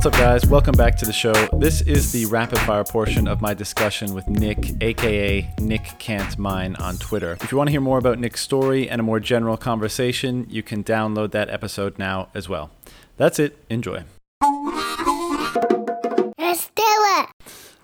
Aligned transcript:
What's 0.00 0.16
up, 0.16 0.22
guys? 0.22 0.46
Welcome 0.46 0.76
back 0.76 0.96
to 0.96 1.04
the 1.04 1.12
show. 1.12 1.34
This 1.58 1.82
is 1.82 2.10
the 2.10 2.24
rapid 2.24 2.58
fire 2.60 2.84
portion 2.84 3.28
of 3.28 3.42
my 3.42 3.52
discussion 3.52 4.14
with 4.14 4.26
Nick, 4.30 4.82
aka 4.82 5.46
Nick 5.60 5.82
Can't 5.98 6.38
Mine, 6.38 6.74
on 6.76 6.96
Twitter. 6.96 7.36
If 7.42 7.52
you 7.52 7.58
want 7.58 7.68
to 7.68 7.70
hear 7.70 7.82
more 7.82 7.98
about 7.98 8.18
Nick's 8.18 8.40
story 8.40 8.88
and 8.88 8.98
a 8.98 9.02
more 9.02 9.20
general 9.20 9.58
conversation, 9.58 10.46
you 10.48 10.62
can 10.62 10.82
download 10.82 11.32
that 11.32 11.50
episode 11.50 11.98
now 11.98 12.30
as 12.32 12.48
well. 12.48 12.70
That's 13.18 13.38
it. 13.38 13.62
Enjoy. 13.68 14.04
Let's 16.38 16.70
do 16.74 16.82
it. 16.82 17.26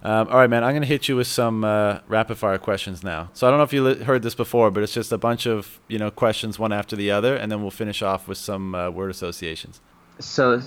Um, 0.02 0.28
all 0.28 0.38
right, 0.38 0.48
man. 0.48 0.64
I'm 0.64 0.72
gonna 0.72 0.86
hit 0.86 1.08
you 1.08 1.16
with 1.16 1.26
some 1.26 1.64
uh, 1.64 1.98
rapid 2.08 2.38
fire 2.38 2.56
questions 2.56 3.04
now. 3.04 3.28
So 3.34 3.46
I 3.46 3.50
don't 3.50 3.58
know 3.58 3.64
if 3.64 3.74
you 3.74 3.84
li- 3.84 4.04
heard 4.04 4.22
this 4.22 4.34
before, 4.34 4.70
but 4.70 4.82
it's 4.82 4.94
just 4.94 5.12
a 5.12 5.18
bunch 5.18 5.44
of 5.44 5.80
you 5.86 5.98
know 5.98 6.10
questions 6.10 6.58
one 6.58 6.72
after 6.72 6.96
the 6.96 7.10
other, 7.10 7.36
and 7.36 7.52
then 7.52 7.60
we'll 7.60 7.70
finish 7.70 8.00
off 8.00 8.26
with 8.26 8.38
some 8.38 8.74
uh, 8.74 8.88
word 8.88 9.10
associations. 9.10 9.82
So, 10.18 10.62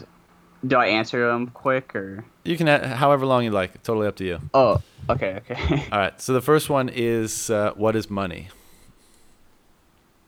do 0.65 0.77
I 0.77 0.87
answer 0.87 1.27
them 1.31 1.47
quick 1.47 1.95
or? 1.95 2.25
You 2.43 2.57
can, 2.57 2.67
ha- 2.67 2.95
however 2.95 3.25
long 3.25 3.43
you 3.43 3.51
like. 3.51 3.81
Totally 3.83 4.07
up 4.07 4.15
to 4.17 4.25
you. 4.25 4.39
Oh, 4.53 4.81
okay, 5.09 5.41
okay. 5.49 5.85
All 5.91 5.99
right. 5.99 6.19
So 6.21 6.33
the 6.33 6.41
first 6.41 6.69
one 6.69 6.89
is, 6.89 7.49
uh, 7.49 7.73
what 7.75 7.95
is 7.95 8.09
money? 8.09 8.49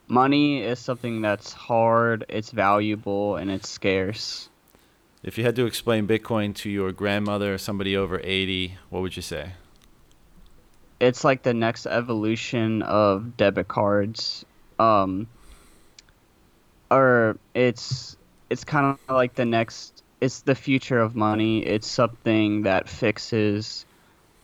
Money 0.08 0.62
is 0.62 0.80
something 0.80 1.22
that's 1.22 1.54
hard, 1.54 2.26
it's 2.28 2.52
valuable, 2.52 3.38
and 3.38 3.50
it's 3.50 3.70
scarce. 3.70 4.50
If 5.24 5.38
you 5.38 5.44
had 5.44 5.56
to 5.56 5.66
explain 5.66 6.08
Bitcoin 6.08 6.54
to 6.56 6.70
your 6.70 6.92
grandmother 6.92 7.54
or 7.54 7.58
somebody 7.58 7.96
over 7.96 8.20
80, 8.24 8.78
what 8.90 9.02
would 9.02 9.16
you 9.16 9.22
say? 9.22 9.54
It's 11.00 11.24
like 11.24 11.44
the 11.44 11.54
next 11.54 11.86
evolution 11.86 12.82
of 12.82 13.38
debit 13.38 13.68
cards. 13.68 14.46
Um, 14.80 15.28
or 16.92 17.38
it's 17.54 18.18
it's 18.50 18.64
kind 18.64 18.86
of 18.86 19.16
like 19.16 19.34
the 19.36 19.46
next. 19.46 20.04
It's 20.22 20.42
the 20.42 20.56
future 20.56 21.00
of 21.00 21.16
money. 21.16 21.66
It's 21.66 21.88
something 21.88 22.62
that 22.64 22.88
fixes 22.88 23.86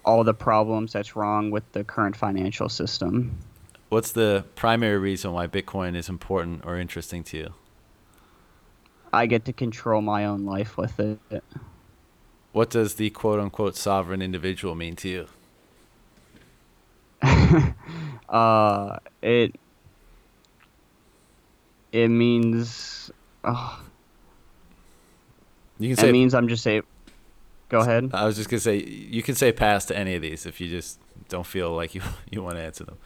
all 0.03 0.23
the 0.23 0.33
problems 0.33 0.93
that's 0.93 1.15
wrong 1.15 1.51
with 1.51 1.71
the 1.73 1.83
current 1.83 2.15
financial 2.15 2.67
system. 2.67 3.37
What's 3.89 4.11
the 4.11 4.45
primary 4.55 4.97
reason 4.97 5.31
why 5.31 5.47
Bitcoin 5.47 5.95
is 5.95 6.09
important 6.09 6.65
or 6.65 6.77
interesting 6.77 7.23
to 7.25 7.37
you? 7.37 7.53
I 9.13 9.25
get 9.25 9.45
to 9.45 9.53
control 9.53 10.01
my 10.01 10.25
own 10.25 10.45
life 10.45 10.77
with 10.77 10.99
it. 10.99 11.21
What 12.51 12.69
does 12.69 12.95
the 12.95 13.09
quote 13.11 13.39
unquote 13.39 13.75
sovereign 13.75 14.21
individual 14.21 14.75
mean 14.75 14.95
to 14.97 15.09
you? 15.09 15.27
uh, 18.29 18.97
it 19.21 19.55
it 21.91 22.07
means 22.09 23.11
oh, 23.43 23.81
You 25.79 25.89
can 25.89 25.97
say. 25.97 26.09
it 26.09 26.11
means 26.11 26.33
I'm 26.33 26.47
just 26.47 26.65
a. 26.67 26.81
Go 27.69 27.79
ahead. 27.79 28.11
I 28.13 28.25
was 28.25 28.37
just 28.37 28.49
gonna 28.49 28.61
say 28.61 28.77
you 28.77 29.21
can 29.21 29.35
say 29.35 29.51
pass 29.51 29.85
to 29.85 29.97
any 29.97 30.15
of 30.15 30.21
these 30.21 30.45
if 30.45 30.61
you 30.61 30.69
just 30.69 30.99
don't 31.29 31.45
feel 31.45 31.71
like 31.75 31.95
you 31.95 32.01
you 32.31 32.41
want 32.41 32.57
to 32.57 32.61
answer 32.61 32.83
them. 32.83 32.97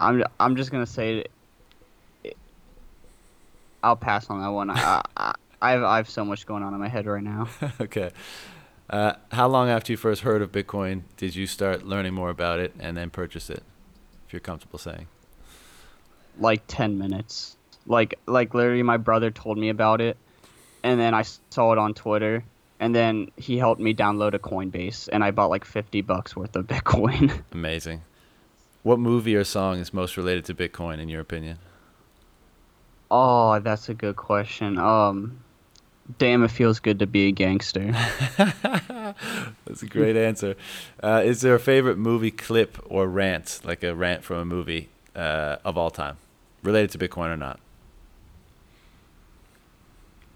I'm 0.00 0.24
I'm 0.40 0.56
just 0.56 0.70
gonna 0.70 0.86
say. 0.86 1.24
It, 2.24 2.36
I'll 3.82 3.96
pass 3.96 4.30
on 4.30 4.40
that 4.40 4.48
one. 4.48 4.70
I, 4.70 5.02
I 5.16 5.34
I 5.64 5.70
have 5.70 5.82
I 5.82 5.96
have 5.96 6.10
so 6.10 6.24
much 6.24 6.46
going 6.46 6.62
on 6.62 6.74
in 6.74 6.80
my 6.80 6.88
head 6.88 7.06
right 7.06 7.22
now. 7.22 7.48
okay. 7.80 8.10
Uh, 8.90 9.14
how 9.32 9.48
long 9.48 9.70
after 9.70 9.92
you 9.92 9.96
first 9.96 10.20
heard 10.20 10.42
of 10.42 10.52
Bitcoin 10.52 11.02
did 11.16 11.34
you 11.34 11.46
start 11.46 11.86
learning 11.86 12.12
more 12.12 12.28
about 12.28 12.60
it 12.60 12.74
and 12.78 12.96
then 12.96 13.08
purchase 13.08 13.48
it? 13.48 13.62
If 14.26 14.32
you're 14.32 14.40
comfortable 14.40 14.78
saying. 14.78 15.06
Like 16.38 16.62
ten 16.66 16.98
minutes. 16.98 17.56
Like 17.86 18.18
like 18.26 18.52
literally, 18.52 18.82
my 18.82 18.98
brother 18.98 19.30
told 19.30 19.56
me 19.56 19.70
about 19.70 20.00
it, 20.00 20.18
and 20.84 21.00
then 21.00 21.14
I 21.14 21.22
saw 21.50 21.72
it 21.72 21.78
on 21.78 21.94
Twitter, 21.94 22.44
and 22.78 22.94
then 22.94 23.32
he 23.36 23.58
helped 23.58 23.80
me 23.80 23.92
download 23.94 24.34
a 24.34 24.38
Coinbase, 24.38 25.08
and 25.12 25.24
I 25.24 25.32
bought 25.32 25.50
like 25.50 25.64
fifty 25.64 26.00
bucks 26.02 26.36
worth 26.36 26.54
of 26.54 26.66
Bitcoin. 26.68 27.42
Amazing. 27.50 28.02
What 28.84 29.00
movie 29.00 29.34
or 29.34 29.42
song 29.44 29.78
is 29.80 29.92
most 29.92 30.16
related 30.16 30.44
to 30.44 30.54
Bitcoin 30.54 31.00
in 31.00 31.08
your 31.08 31.20
opinion? 31.20 31.58
oh, 33.10 33.60
that's 33.60 33.88
a 33.88 33.94
good 33.94 34.16
question. 34.16 34.76
Um, 34.76 35.38
damn, 36.18 36.42
it 36.42 36.50
feels 36.50 36.80
good 36.80 36.98
to 36.98 37.06
be 37.06 37.28
a 37.28 37.30
gangster. 37.30 37.92
That's 38.36 39.82
a 39.82 39.86
great 39.86 40.16
answer. 40.16 40.56
Uh, 41.00 41.22
is 41.24 41.40
there 41.40 41.54
a 41.54 41.60
favorite 41.60 41.96
movie 41.96 42.32
clip 42.32 42.76
or 42.86 43.06
rant, 43.06 43.60
like 43.62 43.84
a 43.84 43.94
rant 43.94 44.24
from 44.24 44.38
a 44.38 44.44
movie 44.44 44.88
uh, 45.14 45.56
of 45.64 45.78
all 45.78 45.90
time, 45.90 46.16
related 46.64 46.90
to 46.92 46.98
Bitcoin 46.98 47.28
or 47.28 47.36
not? 47.36 47.60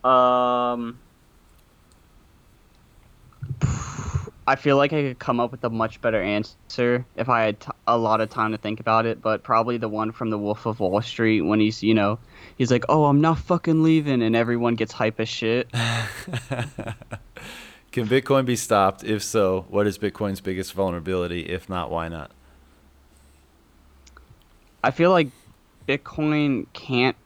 Um, 0.04 0.98
I 4.48 4.56
feel 4.56 4.76
like 4.78 4.94
I 4.94 5.03
could 5.03 5.19
come 5.19 5.41
up 5.41 5.50
with 5.50 5.62
a 5.64 5.69
much 5.69 6.00
better 6.00 6.22
answer 6.22 7.04
if 7.16 7.28
I 7.28 7.42
had 7.42 7.60
t- 7.60 7.70
a 7.86 7.98
lot 7.98 8.22
of 8.22 8.31
time 8.31 8.53
to 8.53 8.58
think 8.58 8.81
about 8.81 9.04
it, 9.04 9.20
but 9.20 9.42
probably 9.42 9.76
the 9.76 9.91
one 9.91 10.10
from 10.10 10.31
The 10.31 10.38
Wolf 10.38 10.64
of 10.64 10.81
Wall 10.81 11.03
Street 11.03 11.42
when 11.42 11.60
he's, 11.60 11.82
you 11.82 11.92
know, 11.92 12.19
he's 12.56 12.70
like, 12.70 12.87
"Oh, 12.88 13.04
I'm 13.04 13.20
not 13.20 13.38
fucking 13.41 13.82
leaving," 13.82 14.22
and 14.22 14.34
everyone 14.34 14.75
gets 14.75 14.92
hype 14.92 15.20
as 15.20 15.28
shit. 15.28 15.70
Can 17.92 18.06
Bitcoin 18.08 18.47
be 18.47 18.56
stopped? 18.56 19.04
If 19.04 19.22
so, 19.22 19.66
what 19.69 19.87
is 19.87 19.98
Bitcoin's 19.98 20.41
biggest 20.41 20.72
vulnerability? 20.72 21.42
If 21.42 21.69
not, 21.69 21.91
why 21.91 22.08
not? 22.08 22.31
I 24.82 24.92
feel 24.92 25.10
like 25.10 25.28
Bitcoin 25.87 26.66
can't 26.72 27.16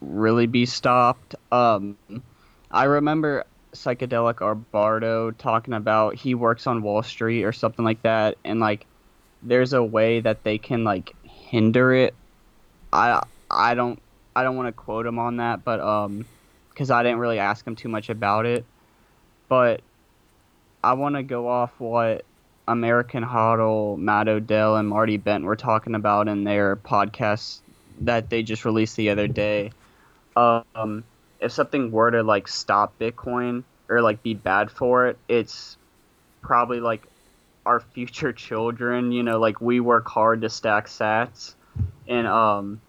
really 0.00 0.46
be 0.46 0.66
stopped. 0.66 1.34
Um, 1.52 1.96
I 2.70 2.84
remember 2.84 3.44
psychedelic 3.72 4.36
Arbardo 4.36 5.36
talking 5.36 5.74
about 5.74 6.14
he 6.14 6.34
works 6.34 6.66
on 6.66 6.82
Wall 6.82 7.02
Street 7.02 7.44
or 7.44 7.52
something 7.52 7.84
like 7.84 8.02
that, 8.02 8.36
and 8.44 8.60
like 8.60 8.86
there's 9.42 9.72
a 9.72 9.82
way 9.82 10.20
that 10.20 10.42
they 10.42 10.58
can 10.58 10.84
like 10.84 11.14
hinder 11.22 11.92
it. 11.92 12.14
I 12.92 13.22
I 13.50 13.74
don't 13.74 14.00
I 14.34 14.42
don't 14.42 14.56
want 14.56 14.68
to 14.68 14.72
quote 14.72 15.06
him 15.06 15.18
on 15.18 15.38
that, 15.38 15.64
but 15.64 15.80
um, 15.80 16.26
because 16.70 16.90
I 16.90 17.02
didn't 17.02 17.18
really 17.18 17.38
ask 17.38 17.66
him 17.66 17.76
too 17.76 17.88
much 17.88 18.08
about 18.08 18.46
it, 18.46 18.64
but 19.48 19.80
I 20.82 20.94
want 20.94 21.16
to 21.16 21.22
go 21.22 21.48
off 21.48 21.72
what 21.78 22.24
American 22.68 23.24
Hodl, 23.24 23.98
Matt 23.98 24.28
Odell, 24.28 24.76
and 24.76 24.88
Marty 24.88 25.16
Bent 25.16 25.44
were 25.44 25.56
talking 25.56 25.94
about 25.94 26.28
in 26.28 26.44
their 26.44 26.76
podcast 26.76 27.60
that 28.00 28.30
they 28.30 28.42
just 28.42 28.64
released 28.64 28.96
the 28.96 29.10
other 29.10 29.26
day. 29.26 29.72
Um, 30.74 31.04
if 31.40 31.52
something 31.52 31.90
were 31.90 32.10
to 32.10 32.22
like 32.22 32.48
stop 32.48 32.98
Bitcoin 32.98 33.64
or 33.88 34.02
like 34.02 34.22
be 34.22 34.34
bad 34.34 34.70
for 34.70 35.08
it, 35.08 35.18
it's 35.28 35.76
probably 36.42 36.80
like 36.80 37.02
our 37.64 37.80
future 37.80 38.32
children. 38.46 39.12
You 39.12 39.22
know, 39.22 39.38
like 39.38 39.60
we 39.60 39.80
work 39.80 40.08
hard 40.08 40.42
to 40.42 40.48
stack 40.48 40.86
Sats, 40.86 41.54
and 42.06 42.26
um, 42.26 42.80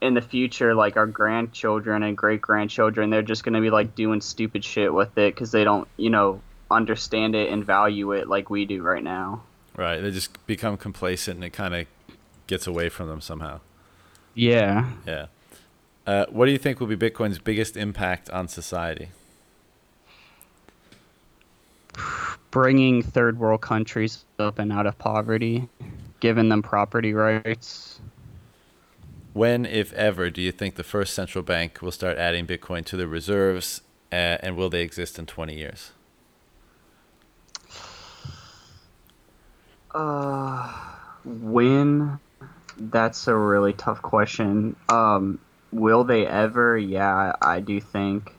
in 0.00 0.14
the 0.14 0.22
future, 0.22 0.74
like 0.74 0.96
our 0.96 1.06
grandchildren 1.06 2.02
and 2.02 2.16
great 2.16 2.40
grandchildren, 2.40 3.10
they're 3.10 3.22
just 3.22 3.44
gonna 3.44 3.60
be 3.60 3.70
like 3.70 3.94
doing 3.94 4.20
stupid 4.20 4.64
shit 4.64 4.92
with 4.92 5.16
it 5.18 5.34
because 5.34 5.50
they 5.52 5.64
don't, 5.64 5.88
you 5.96 6.10
know, 6.10 6.40
understand 6.70 7.34
it 7.34 7.50
and 7.50 7.64
value 7.64 8.12
it 8.12 8.28
like 8.28 8.50
we 8.50 8.64
do 8.64 8.82
right 8.82 9.02
now. 9.02 9.42
Right. 9.76 10.00
They 10.00 10.10
just 10.10 10.46
become 10.46 10.76
complacent 10.76 11.36
and 11.36 11.44
it 11.44 11.52
kind 11.52 11.74
of 11.74 11.86
gets 12.46 12.66
away 12.66 12.88
from 12.88 13.08
them 13.08 13.20
somehow. 13.20 13.60
Yeah. 14.34 14.90
Yeah. 15.06 15.26
Uh, 16.06 16.26
what 16.28 16.46
do 16.46 16.52
you 16.52 16.58
think 16.58 16.80
will 16.80 16.86
be 16.86 16.96
Bitcoin's 16.96 17.38
biggest 17.38 17.76
impact 17.76 18.28
on 18.30 18.46
society? 18.46 19.08
Bringing 22.50 23.02
third 23.02 23.38
world 23.38 23.62
countries 23.62 24.24
up 24.38 24.58
and 24.58 24.72
out 24.72 24.86
of 24.86 24.98
poverty, 24.98 25.68
giving 26.20 26.48
them 26.50 26.62
property 26.62 27.14
rights. 27.14 28.00
When, 29.32 29.66
if 29.66 29.92
ever, 29.94 30.30
do 30.30 30.40
you 30.40 30.52
think 30.52 30.76
the 30.76 30.84
first 30.84 31.14
central 31.14 31.42
bank 31.42 31.82
will 31.82 31.90
start 31.90 32.18
adding 32.18 32.46
Bitcoin 32.46 32.84
to 32.86 32.96
their 32.96 33.08
reserves, 33.08 33.80
uh, 34.12 34.38
and 34.40 34.56
will 34.56 34.70
they 34.70 34.82
exist 34.82 35.18
in 35.18 35.26
20 35.26 35.56
years? 35.56 35.90
Uh, 39.92 40.72
when? 41.24 42.20
That's 42.76 43.26
a 43.26 43.34
really 43.34 43.72
tough 43.72 44.02
question. 44.02 44.76
Um, 44.88 45.40
will 45.74 46.04
they 46.04 46.26
ever? 46.26 46.78
Yeah, 46.78 47.34
I 47.42 47.60
do 47.60 47.80
think 47.80 48.32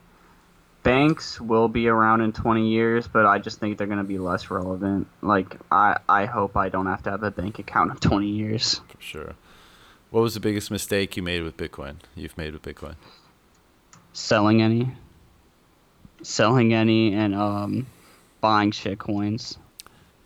banks 0.82 1.40
will 1.40 1.68
be 1.68 1.88
around 1.88 2.22
in 2.22 2.32
20 2.32 2.68
years, 2.68 3.06
but 3.06 3.26
I 3.26 3.38
just 3.38 3.60
think 3.60 3.76
they're 3.76 3.86
going 3.86 3.98
to 3.98 4.04
be 4.04 4.18
less 4.18 4.50
relevant. 4.50 5.06
Like, 5.20 5.56
I, 5.70 5.98
I 6.08 6.24
hope 6.24 6.56
I 6.56 6.68
don't 6.68 6.86
have 6.86 7.02
to 7.04 7.10
have 7.10 7.22
a 7.22 7.30
bank 7.30 7.58
account 7.58 7.90
in 7.90 7.96
20 7.98 8.28
years. 8.28 8.80
For 8.88 9.00
sure. 9.00 9.34
What 10.10 10.20
was 10.20 10.34
the 10.34 10.40
biggest 10.40 10.70
mistake 10.70 11.16
you 11.16 11.22
made 11.22 11.42
with 11.42 11.56
Bitcoin? 11.56 11.96
You've 12.14 12.38
made 12.38 12.52
with 12.52 12.62
Bitcoin? 12.62 12.94
Selling 14.12 14.62
any. 14.62 14.92
Selling 16.22 16.72
any 16.72 17.12
and 17.14 17.34
um, 17.34 17.86
buying 18.40 18.70
shit 18.70 18.98
coins. 18.98 19.58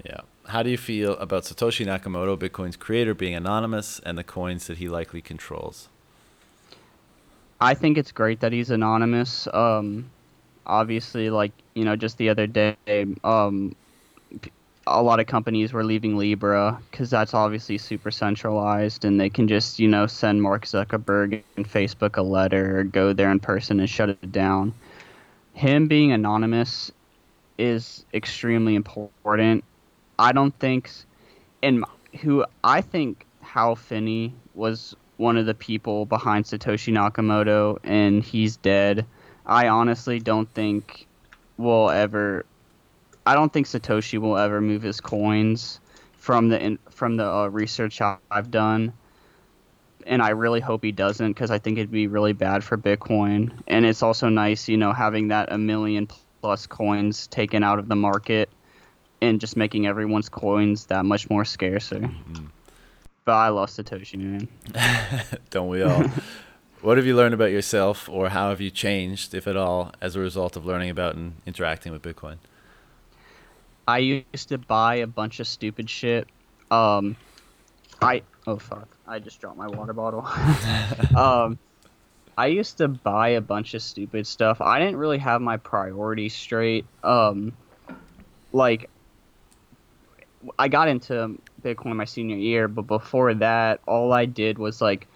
Yeah. 0.05 0.21
How 0.47 0.63
do 0.63 0.71
you 0.71 0.79
feel 0.79 1.17
about 1.17 1.45
Satoshi 1.45 1.87
Nakamoto, 1.87 2.39
Bitcoin's 2.39 2.77
creator, 2.77 3.15
being 3.15 3.35
anonymous 3.35 3.99
and 4.01 4.19
the 4.19 4.25
coins 4.25 4.67
that 4.67 4.79
he 4.79 4.89
likely 4.89 5.23
controls? 5.23 5.89
I 7.61 7.75
think 7.75 7.99
it's 7.99 8.13
great 8.13 8.41
that 8.41 8.53
he's 8.53 8.71
anonymous. 8.71 9.47
Um, 9.53 10.11
obviously, 10.67 11.31
like 11.31 11.53
you 11.75 11.85
know, 11.85 11.97
just 11.97 12.17
the 12.19 12.29
other 12.31 12.47
day, 12.47 12.77
um, 13.23 13.75
a 14.87 15.03
lot 15.03 15.21
of 15.21 15.27
companies 15.27 15.73
were 15.73 15.85
leaving 15.85 16.17
Libra 16.17 16.81
because 16.91 17.11
that's 17.11 17.35
obviously 17.35 17.77
super 17.77 18.11
centralized, 18.11 19.05
and 19.05 19.21
they 19.21 19.29
can 19.29 19.47
just 19.47 19.79
you 19.79 19.89
know 19.89 20.07
send 20.07 20.43
Mark 20.43 20.65
Zuckerberg 20.65 21.43
and 21.57 21.69
Facebook 21.69 22.17
a 22.17 22.23
letter 22.23 22.81
or 22.81 22.85
go 22.85 23.13
there 23.13 23.31
in 23.31 23.41
person 23.41 23.79
and 23.81 23.89
shut 23.89 24.09
it 24.09 24.33
down. 24.33 24.73
Him 25.53 25.89
being 25.89 26.13
anonymous 26.13 26.91
is 27.59 28.07
extremely 28.15 28.75
important. 28.75 29.65
I 30.19 30.33
don't 30.33 30.59
think, 30.59 30.91
and 31.63 31.85
who 32.21 32.45
I 32.65 32.81
think 32.81 33.27
Hal 33.43 33.77
Finney 33.77 34.33
was 34.55 34.97
one 35.21 35.37
of 35.37 35.45
the 35.45 35.55
people 35.55 36.07
behind 36.07 36.47
Satoshi 36.47 36.93
Nakamoto, 36.93 37.79
and 37.85 38.25
he's 38.25 38.57
dead. 38.57 39.05
I 39.45 39.69
honestly 39.69 40.19
don't 40.19 40.53
think 40.55 41.07
we'll 41.59 41.91
ever. 41.91 42.47
I 43.27 43.35
don't 43.35 43.53
think 43.53 43.67
Satoshi 43.67 44.19
will 44.19 44.39
ever 44.39 44.61
move 44.61 44.83
his 44.83 45.01
coins 45.01 45.79
from 46.17 46.49
the 46.49 46.79
from 46.91 47.17
the 47.17 47.31
uh, 47.31 47.47
research 47.49 48.01
I've 48.01 48.51
done, 48.51 48.95
and 50.07 50.23
I 50.23 50.31
really 50.31 50.61
hope 50.61 50.83
he 50.83 50.93
doesn't 50.93 51.33
because 51.33 51.51
I 51.51 51.59
think 51.59 51.79
it'd 51.79 51.91
be 51.91 52.07
really 52.07 52.33
bad 52.33 52.65
for 52.65 52.79
Bitcoin. 52.79 53.53
And 53.69 53.85
it's 53.85 54.03
also 54.03 54.31
nice, 54.31 54.69
you 54.69 54.79
know, 54.79 54.93
having 54.93 55.29
that 55.29 55.53
a 55.53 55.59
million 55.59 56.09
plus 56.41 56.67
coins 56.67 57.27
taken 57.27 57.63
out 57.63 57.79
of 57.79 57.89
the 57.89 57.97
market 57.97 58.49
and 59.21 59.39
just 59.39 59.55
making 59.55 59.87
everyone's 59.87 60.31
coins 60.31 60.87
that 60.87 61.05
much 61.05 61.29
more 61.29 61.45
scarcer. 61.45 62.01
Mm-hmm. 62.01 62.47
But 63.25 63.33
I 63.33 63.49
lost 63.49 63.79
Satoshi, 63.79 64.19
man. 64.19 64.49
Don't 65.51 65.69
we 65.69 65.83
all? 65.83 66.05
what 66.81 66.97
have 66.97 67.07
you 67.07 67.15
learned 67.15 67.35
about 67.35 67.51
yourself, 67.51 68.09
or 68.09 68.31
how 68.31 68.51
have 68.51 68.61
you 68.61 68.71
changed, 68.71 69.35
if 69.35 69.47
at 69.47 69.57
all, 69.57 69.93
as 70.01 70.17
a 70.17 70.21
result 70.21 70.57
of 70.57 70.65
learning 70.65 70.91
about 70.91 71.15
and 71.15 71.35
interacting 71.47 71.93
with 71.93 72.03
Bitcoin? 72.03 72.39
I 73.87 73.99
used 73.99 74.49
to 74.49 74.59
buy 74.59 74.97
a 74.97 75.07
bunch 75.07 75.41
of 75.41 75.47
stupid 75.47 75.91
shit. 75.91 76.29
Um, 76.71 77.17
I 78.01 78.23
oh 78.47 78.57
fuck, 78.57 78.89
I 79.07 79.19
just 79.19 79.41
dropped 79.41 79.59
my 79.59 79.67
water 79.67 79.93
bottle. 79.93 80.25
um, 81.17 81.59
I 82.39 82.47
used 82.47 82.79
to 82.79 82.89
buy 82.89 83.31
a 83.31 83.41
bunch 83.41 83.75
of 83.75 83.83
stupid 83.83 84.27
stuff. 84.27 84.61
I 84.61 84.79
didn't 84.79 84.97
really 84.97 85.19
have 85.19 85.43
my 85.43 85.57
priorities 85.57 86.35
straight. 86.35 86.87
Um, 87.03 87.53
like 88.53 88.89
I 90.59 90.69
got 90.69 90.89
into 90.89 91.37
Bitcoin 91.63 91.97
my 91.97 92.05
senior 92.05 92.37
year, 92.37 92.69
but 92.69 92.83
before 92.83 93.35
that, 93.35 93.81
all 93.87 94.13
I 94.13 94.27
did 94.27 94.59
was 94.59 94.81
like 94.81 95.07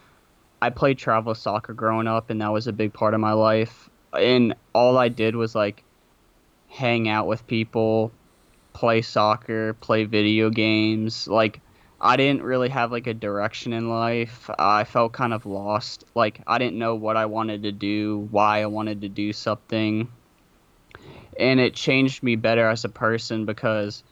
I 0.60 0.70
played 0.70 0.98
travel 0.98 1.34
soccer 1.34 1.74
growing 1.74 2.06
up, 2.06 2.30
and 2.30 2.40
that 2.40 2.52
was 2.52 2.66
a 2.66 2.72
big 2.72 2.92
part 2.92 3.14
of 3.14 3.20
my 3.20 3.32
life. 3.32 3.90
And 4.12 4.54
all 4.72 4.96
I 4.96 5.08
did 5.08 5.36
was 5.36 5.54
like 5.54 5.84
hang 6.68 7.08
out 7.08 7.26
with 7.26 7.46
people, 7.46 8.12
play 8.72 9.02
soccer, 9.02 9.74
play 9.74 10.04
video 10.04 10.50
games. 10.50 11.28
Like 11.28 11.60
I 12.00 12.16
didn't 12.16 12.42
really 12.42 12.68
have 12.68 12.92
like 12.92 13.06
a 13.06 13.14
direction 13.14 13.72
in 13.72 13.88
life. 13.88 14.50
I 14.58 14.84
felt 14.84 15.12
kind 15.12 15.32
of 15.32 15.46
lost. 15.46 16.04
Like 16.14 16.40
I 16.46 16.58
didn't 16.58 16.78
know 16.78 16.94
what 16.94 17.16
I 17.16 17.26
wanted 17.26 17.62
to 17.62 17.72
do, 17.72 18.28
why 18.30 18.62
I 18.62 18.66
wanted 18.66 19.02
to 19.02 19.08
do 19.08 19.32
something. 19.32 20.08
And 21.38 21.60
it 21.60 21.74
changed 21.74 22.22
me 22.22 22.36
better 22.36 22.68
as 22.68 22.84
a 22.84 22.88
person 22.88 23.44
because 23.44 24.02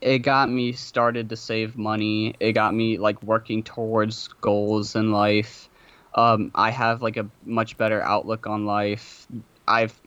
it 0.00 0.20
got 0.20 0.50
me 0.50 0.72
started 0.72 1.28
to 1.30 1.36
save 1.36 1.76
money. 1.76 2.34
It 2.40 2.52
got 2.52 2.74
me 2.74 2.98
like 2.98 3.22
working 3.22 3.62
towards 3.62 4.28
goals 4.40 4.94
in 4.94 5.12
life. 5.12 5.68
Um, 6.14 6.50
I 6.54 6.70
have 6.70 7.02
like 7.02 7.16
a 7.16 7.28
much 7.44 7.76
better 7.76 8.00
outlook 8.02 8.46
on 8.46 8.66
life. 8.66 9.26
I've 9.66 10.00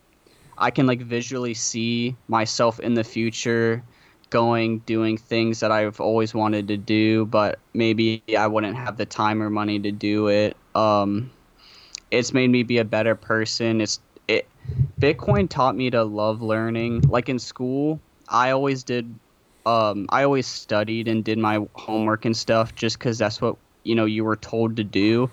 I 0.57 0.71
can 0.71 0.85
like 0.85 1.01
visually 1.01 1.53
see 1.53 2.15
myself 2.27 2.79
in 2.79 2.93
the 2.93 3.03
future 3.03 3.83
going 4.29 4.79
doing 4.79 5.17
things 5.17 5.59
that 5.59 5.71
I've 5.71 5.99
always 5.99 6.33
wanted 6.33 6.69
to 6.69 6.77
do, 6.77 7.25
but 7.25 7.59
maybe 7.73 8.23
I 8.37 8.47
wouldn't 8.47 8.77
have 8.77 8.97
the 8.97 9.05
time 9.05 9.43
or 9.43 9.49
money 9.49 9.79
to 9.79 9.91
do 9.91 10.27
it. 10.27 10.55
Um, 10.73 11.31
it's 12.11 12.33
made 12.33 12.49
me 12.49 12.63
be 12.63 12.77
a 12.77 12.85
better 12.85 13.15
person. 13.15 13.81
It's 13.81 13.99
it 14.27 14.47
Bitcoin 14.99 15.49
taught 15.49 15.75
me 15.75 15.89
to 15.89 16.03
love 16.03 16.41
learning. 16.41 17.01
Like 17.01 17.27
in 17.27 17.39
school, 17.39 17.99
I 18.29 18.51
always 18.51 18.83
did 18.83 19.13
um, 19.65 20.07
I 20.09 20.23
always 20.23 20.47
studied 20.47 21.07
and 21.07 21.23
did 21.23 21.37
my 21.37 21.65
homework 21.73 22.25
and 22.25 22.35
stuff 22.35 22.75
just 22.75 22.97
because 22.97 23.17
that's 23.17 23.41
what 23.41 23.57
you 23.83 23.95
know 23.95 24.05
you 24.05 24.23
were 24.23 24.35
told 24.35 24.77
to 24.77 24.83
do. 24.83 25.29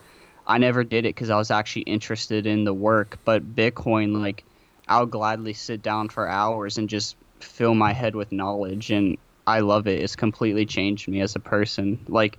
I 0.47 0.59
never 0.59 0.83
did 0.83 1.05
it 1.05 1.15
because 1.15 1.31
I 1.31 1.37
was 1.37 1.51
actually 1.51 1.83
interested 1.83 2.47
in 2.47 2.65
the 2.65 2.73
work. 2.73 3.19
But 3.25 3.55
Bitcoin, 3.55 4.21
like, 4.21 4.45
I'll 4.89 5.07
gladly 5.07 5.53
sit 5.53 5.83
down 5.83 6.09
for 6.09 6.27
hours 6.27 6.79
and 6.79 6.89
just 6.89 7.17
fill 7.41 7.75
my 7.75 7.93
head 7.93 8.17
with 8.17 8.33
knowledge, 8.33 8.91
and 8.91 9.19
I 9.47 9.61
love 9.61 9.87
it. 9.87 10.01
It's 10.01 10.17
completely 10.17 10.65
changed 10.65 11.07
me 11.09 11.21
as 11.21 11.37
a 11.37 11.41
person. 11.41 12.05
Like, 12.09 12.39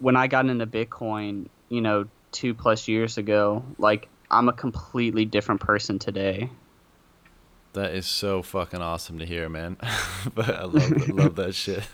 when 0.00 0.16
I 0.16 0.26
got 0.26 0.46
into 0.46 0.66
Bitcoin, 0.66 1.48
you 1.68 1.82
know, 1.82 2.06
two 2.32 2.54
plus 2.54 2.88
years 2.88 3.18
ago, 3.18 3.64
like, 3.78 4.08
I'm 4.30 4.48
a 4.48 4.52
completely 4.52 5.24
different 5.24 5.60
person 5.60 5.98
today. 5.98 6.50
That 7.78 7.94
is 7.94 8.06
so 8.06 8.42
fucking 8.42 8.82
awesome 8.82 9.20
to 9.20 9.24
hear, 9.24 9.48
man. 9.48 9.76
but 10.34 10.50
I 10.50 10.64
love, 10.64 11.08
love 11.10 11.36
that 11.36 11.54
shit. 11.54 11.84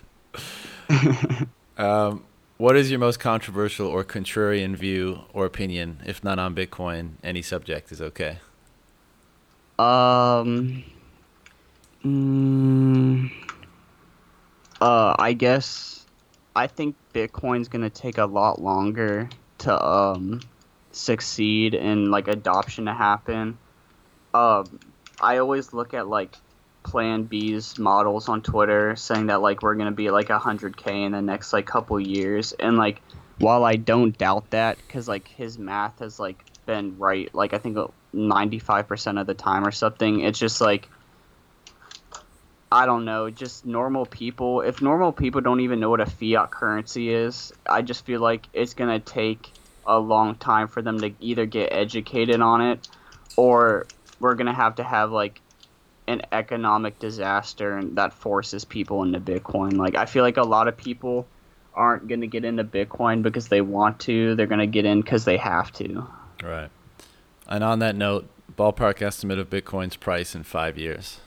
Um, 1.76 2.24
what 2.56 2.76
is 2.76 2.88
your 2.88 3.00
most 3.00 3.18
controversial 3.18 3.88
or 3.88 4.04
contrarian 4.04 4.76
view 4.76 5.22
or 5.32 5.44
opinion, 5.44 6.00
if 6.06 6.22
not 6.22 6.38
on 6.38 6.54
Bitcoin? 6.54 7.14
Any 7.24 7.42
subject 7.42 7.90
is 7.90 8.00
okay. 8.00 8.38
Um. 9.76 10.84
Mm, 12.04 13.32
uh, 14.80 15.16
I 15.18 15.32
guess 15.32 16.06
I 16.54 16.68
think 16.68 16.94
Bitcoin's 17.12 17.66
gonna 17.66 17.90
take 17.90 18.18
a 18.18 18.26
lot 18.26 18.62
longer 18.62 19.28
to 19.58 19.84
um 19.84 20.40
succeed 20.92 21.74
and 21.74 22.12
like 22.12 22.28
adoption 22.28 22.84
to 22.84 22.94
happen. 22.94 23.58
Um, 24.32 24.78
I 25.20 25.38
always 25.38 25.72
look 25.72 25.94
at 25.94 26.08
like 26.08 26.36
Plan 26.82 27.24
B's 27.24 27.78
models 27.78 28.28
on 28.28 28.42
Twitter 28.42 28.94
saying 28.96 29.26
that 29.26 29.40
like 29.40 29.62
we're 29.62 29.74
gonna 29.74 29.92
be 29.92 30.10
like 30.10 30.28
100k 30.28 31.06
in 31.06 31.12
the 31.12 31.22
next 31.22 31.52
like 31.52 31.66
couple 31.66 31.98
years, 31.98 32.52
and 32.52 32.76
like 32.76 33.00
while 33.38 33.64
I 33.64 33.76
don't 33.76 34.16
doubt 34.16 34.50
that, 34.50 34.76
because 34.76 35.08
like 35.08 35.26
his 35.28 35.58
math 35.58 35.98
has 36.00 36.20
like 36.20 36.44
been 36.66 36.98
right, 36.98 37.34
like 37.34 37.54
I 37.54 37.58
think 37.58 37.78
95% 38.14 39.20
of 39.20 39.26
the 39.26 39.34
time 39.34 39.66
or 39.66 39.72
something. 39.72 40.20
It's 40.20 40.38
just 40.38 40.60
like 40.60 40.88
I 42.70 42.86
don't 42.86 43.04
know, 43.04 43.30
just 43.30 43.64
normal 43.64 44.04
people. 44.04 44.60
If 44.60 44.82
normal 44.82 45.12
people 45.12 45.40
don't 45.40 45.60
even 45.60 45.80
know 45.80 45.90
what 45.90 46.00
a 46.00 46.06
fiat 46.06 46.50
currency 46.50 47.12
is, 47.12 47.52
I 47.68 47.82
just 47.82 48.04
feel 48.04 48.20
like 48.20 48.48
it's 48.52 48.74
gonna 48.74 49.00
take 49.00 49.52
a 49.86 49.98
long 49.98 50.34
time 50.34 50.68
for 50.68 50.82
them 50.82 51.00
to 51.00 51.12
either 51.20 51.46
get 51.46 51.72
educated 51.72 52.40
on 52.40 52.60
it 52.62 52.88
or 53.36 53.86
we're 54.24 54.34
gonna 54.34 54.54
have 54.54 54.76
to 54.76 54.82
have 54.82 55.12
like 55.12 55.42
an 56.08 56.22
economic 56.32 56.98
disaster 56.98 57.76
and 57.76 57.98
that 57.98 58.14
forces 58.14 58.64
people 58.64 59.02
into 59.02 59.20
Bitcoin. 59.20 59.76
Like 59.76 59.96
I 59.96 60.06
feel 60.06 60.22
like 60.22 60.38
a 60.38 60.42
lot 60.42 60.66
of 60.66 60.78
people 60.78 61.26
aren't 61.74 62.08
gonna 62.08 62.26
get 62.26 62.42
into 62.42 62.64
Bitcoin 62.64 63.22
because 63.22 63.48
they 63.48 63.60
want 63.60 64.00
to. 64.00 64.34
They're 64.34 64.46
gonna 64.46 64.66
get 64.66 64.86
in 64.86 65.02
because 65.02 65.26
they 65.26 65.36
have 65.36 65.70
to. 65.72 66.06
Right. 66.42 66.70
And 67.46 67.62
on 67.62 67.80
that 67.80 67.96
note, 67.96 68.26
ballpark 68.56 69.02
estimate 69.02 69.38
of 69.38 69.50
Bitcoin's 69.50 69.96
price 69.96 70.34
in 70.34 70.42
five 70.42 70.78
years. 70.78 71.20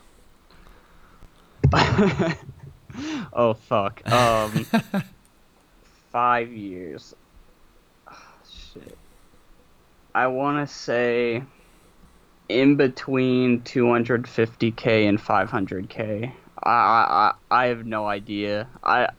oh 3.31 3.53
fuck. 3.53 4.01
Um, 4.11 4.65
five 6.11 6.51
years. 6.51 7.13
Oh, 8.11 8.17
shit. 8.73 8.97
I 10.15 10.25
want 10.25 10.67
to 10.67 10.73
say 10.73 11.43
in 12.49 12.75
between 12.75 13.61
250k 13.61 15.07
and 15.07 15.19
500k. 15.19 16.31
I 16.63 16.71
I 16.71 17.33
I 17.51 17.65
have 17.67 17.85
no 17.85 18.07
idea. 18.07 18.67
I 18.83 19.09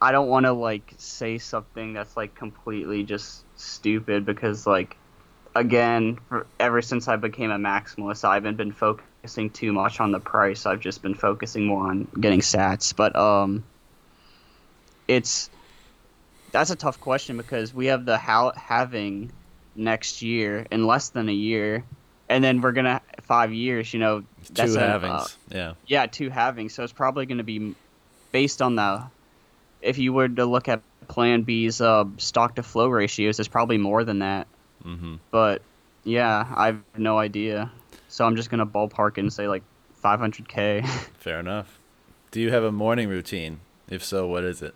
I 0.00 0.12
don't 0.12 0.28
want 0.28 0.46
to 0.46 0.52
like 0.52 0.94
say 0.98 1.38
something 1.38 1.92
that's 1.92 2.16
like 2.16 2.34
completely 2.34 3.04
just 3.04 3.44
stupid 3.56 4.24
because 4.24 4.66
like 4.66 4.96
again, 5.54 6.18
for, 6.28 6.46
ever 6.58 6.82
since 6.82 7.08
I 7.08 7.16
became 7.16 7.50
a 7.50 7.58
maximalist, 7.58 8.24
I 8.24 8.34
haven't 8.34 8.56
been 8.56 8.72
focusing 8.72 9.50
too 9.50 9.72
much 9.72 10.00
on 10.00 10.12
the 10.12 10.20
price. 10.20 10.66
I've 10.66 10.80
just 10.80 11.02
been 11.02 11.14
focusing 11.14 11.66
more 11.66 11.88
on 11.88 12.08
getting 12.18 12.40
sats. 12.40 12.94
But 12.94 13.16
um, 13.16 13.64
it's 15.08 15.50
that's 16.52 16.70
a 16.70 16.76
tough 16.76 17.00
question 17.00 17.36
because 17.36 17.74
we 17.74 17.86
have 17.86 18.04
the 18.04 18.18
how 18.18 18.52
having 18.56 19.32
next 19.74 20.22
year 20.22 20.66
in 20.70 20.86
less 20.86 21.10
than 21.10 21.28
a 21.28 21.32
year, 21.32 21.84
and 22.28 22.42
then 22.42 22.60
we're 22.60 22.72
gonna 22.72 23.00
five 23.22 23.52
years. 23.52 23.92
You 23.92 24.00
know, 24.00 24.24
that's 24.52 24.74
two 24.74 24.78
a, 24.78 24.82
halvings. 24.82 25.24
Uh, 25.24 25.28
yeah. 25.50 25.72
Yeah, 25.86 26.06
two 26.06 26.30
halvings. 26.30 26.72
So 26.72 26.82
it's 26.82 26.92
probably 26.92 27.26
to 27.38 27.44
be 27.44 27.74
based 28.32 28.62
on 28.62 28.76
the. 28.76 29.04
If 29.82 29.98
you 29.98 30.12
were 30.12 30.28
to 30.28 30.44
look 30.44 30.68
at 30.68 30.82
Plan 31.08 31.42
B's 31.42 31.80
uh, 31.80 32.04
stock 32.18 32.56
to 32.56 32.62
flow 32.62 32.88
ratios, 32.88 33.38
it's 33.38 33.48
probably 33.48 33.78
more 33.78 34.04
than 34.04 34.20
that. 34.20 34.46
Mm-hmm. 34.84 35.16
But 35.30 35.62
Yeah, 36.04 36.46
I 36.54 36.66
have 36.66 36.80
no 36.96 37.18
idea. 37.18 37.70
So 38.08 38.24
I'm 38.24 38.36
just 38.36 38.50
gonna 38.50 38.66
ballpark 38.66 39.18
and 39.18 39.32
say 39.32 39.48
like 39.48 39.62
500k. 40.02 40.86
Fair 41.18 41.40
enough. 41.40 41.78
Do 42.30 42.40
you 42.40 42.50
have 42.50 42.64
a 42.64 42.72
morning 42.72 43.08
routine? 43.08 43.60
If 43.88 44.04
so, 44.04 44.26
what 44.26 44.44
is 44.44 44.62
it? 44.62 44.74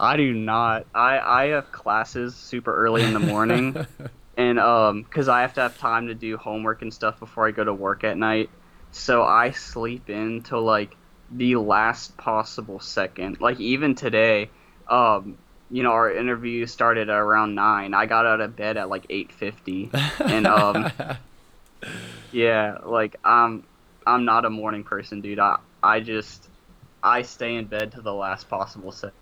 I 0.00 0.16
do 0.16 0.32
not. 0.32 0.86
I 0.94 1.18
I 1.18 1.46
have 1.48 1.70
classes 1.72 2.34
super 2.34 2.74
early 2.74 3.02
in 3.02 3.12
the 3.12 3.20
morning, 3.20 3.86
and 4.36 4.58
um, 4.58 5.04
cause 5.04 5.28
I 5.28 5.42
have 5.42 5.52
to 5.54 5.60
have 5.60 5.76
time 5.76 6.06
to 6.06 6.14
do 6.14 6.38
homework 6.38 6.80
and 6.80 6.92
stuff 6.92 7.20
before 7.20 7.46
I 7.46 7.50
go 7.50 7.62
to 7.62 7.74
work 7.74 8.02
at 8.02 8.16
night. 8.16 8.48
So 8.92 9.22
I 9.22 9.50
sleep 9.50 10.08
in 10.08 10.42
till 10.42 10.62
like 10.62 10.96
the 11.30 11.56
last 11.56 12.16
possible 12.16 12.80
second. 12.80 13.42
Like 13.42 13.60
even 13.60 13.94
today, 13.94 14.48
um, 14.88 15.36
you 15.70 15.82
know, 15.82 15.92
our 15.92 16.10
interview 16.10 16.64
started 16.64 17.10
at 17.10 17.16
around 17.16 17.54
nine. 17.54 17.92
I 17.92 18.06
got 18.06 18.24
out 18.24 18.40
of 18.40 18.56
bed 18.56 18.78
at 18.78 18.88
like 18.88 19.04
eight 19.10 19.30
fifty, 19.30 19.90
and 20.18 20.46
um, 20.46 20.90
yeah, 22.32 22.78
like 22.86 23.16
I'm 23.22 23.64
I'm 24.06 24.24
not 24.24 24.46
a 24.46 24.50
morning 24.50 24.82
person, 24.82 25.20
dude. 25.20 25.38
I 25.38 25.58
I 25.82 26.00
just 26.00 26.48
I 27.02 27.20
stay 27.20 27.56
in 27.56 27.66
bed 27.66 27.92
to 27.92 28.00
the 28.00 28.14
last 28.14 28.48
possible 28.48 28.92
second. 28.92 29.19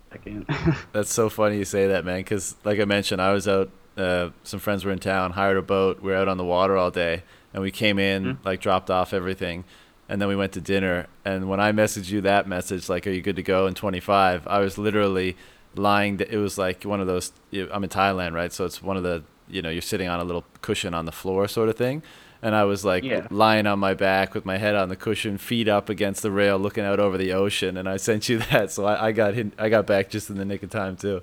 That's 0.91 1.11
so 1.13 1.29
funny 1.29 1.57
you 1.57 1.65
say 1.65 1.87
that, 1.87 2.05
man. 2.05 2.19
Because 2.19 2.55
like 2.63 2.79
I 2.79 2.85
mentioned, 2.85 3.21
I 3.21 3.31
was 3.31 3.47
out. 3.47 3.69
Uh, 3.97 4.29
some 4.43 4.59
friends 4.59 4.85
were 4.85 4.91
in 4.91 4.99
town, 4.99 5.31
hired 5.31 5.57
a 5.57 5.61
boat. 5.61 6.01
We 6.01 6.13
are 6.13 6.15
out 6.15 6.27
on 6.27 6.37
the 6.37 6.45
water 6.45 6.77
all 6.77 6.91
day, 6.91 7.23
and 7.53 7.61
we 7.61 7.71
came 7.71 7.99
in, 7.99 8.23
mm-hmm. 8.23 8.47
like 8.47 8.61
dropped 8.61 8.89
off 8.89 9.13
everything, 9.13 9.65
and 10.07 10.21
then 10.21 10.29
we 10.29 10.35
went 10.35 10.53
to 10.53 10.61
dinner. 10.61 11.07
And 11.25 11.49
when 11.49 11.59
I 11.59 11.71
messaged 11.71 12.09
you 12.09 12.21
that 12.21 12.47
message, 12.47 12.89
like, 12.89 13.05
"Are 13.07 13.11
you 13.11 13.21
good 13.21 13.35
to 13.35 13.43
go 13.43 13.67
in 13.67 13.73
25?" 13.73 14.47
I 14.47 14.59
was 14.59 14.77
literally 14.77 15.35
lying. 15.75 16.17
That 16.17 16.29
it 16.29 16.37
was 16.37 16.57
like 16.57 16.83
one 16.83 17.01
of 17.01 17.07
those. 17.07 17.31
I'm 17.53 17.83
in 17.83 17.89
Thailand, 17.89 18.33
right? 18.33 18.53
So 18.53 18.65
it's 18.65 18.81
one 18.81 18.97
of 18.97 19.03
the 19.03 19.23
you 19.49 19.61
know 19.61 19.69
you're 19.69 19.81
sitting 19.81 20.07
on 20.07 20.19
a 20.19 20.23
little 20.23 20.45
cushion 20.61 20.93
on 20.93 21.05
the 21.05 21.11
floor 21.11 21.47
sort 21.47 21.69
of 21.69 21.75
thing 21.75 22.03
and 22.41 22.55
I 22.55 22.63
was 22.63 22.85
like 22.85 23.03
yeah. 23.03 23.27
lying 23.29 23.67
on 23.67 23.79
my 23.79 23.93
back 23.93 24.33
with 24.33 24.45
my 24.45 24.57
head 24.57 24.75
on 24.75 24.89
the 24.89 24.95
cushion, 24.95 25.37
feet 25.37 25.67
up 25.67 25.89
against 25.89 26.21
the 26.21 26.31
rail, 26.31 26.57
looking 26.57 26.85
out 26.85 26.99
over 26.99 27.17
the 27.17 27.33
ocean. 27.33 27.77
And 27.77 27.87
I 27.87 27.97
sent 27.97 28.29
you 28.29 28.39
that, 28.51 28.71
so 28.71 28.85
I, 28.85 29.07
I 29.07 29.11
got 29.11 29.33
hit, 29.33 29.53
I 29.57 29.69
got 29.69 29.85
back 29.85 30.09
just 30.09 30.29
in 30.29 30.37
the 30.37 30.45
nick 30.45 30.63
of 30.63 30.69
time 30.69 30.95
too. 30.95 31.21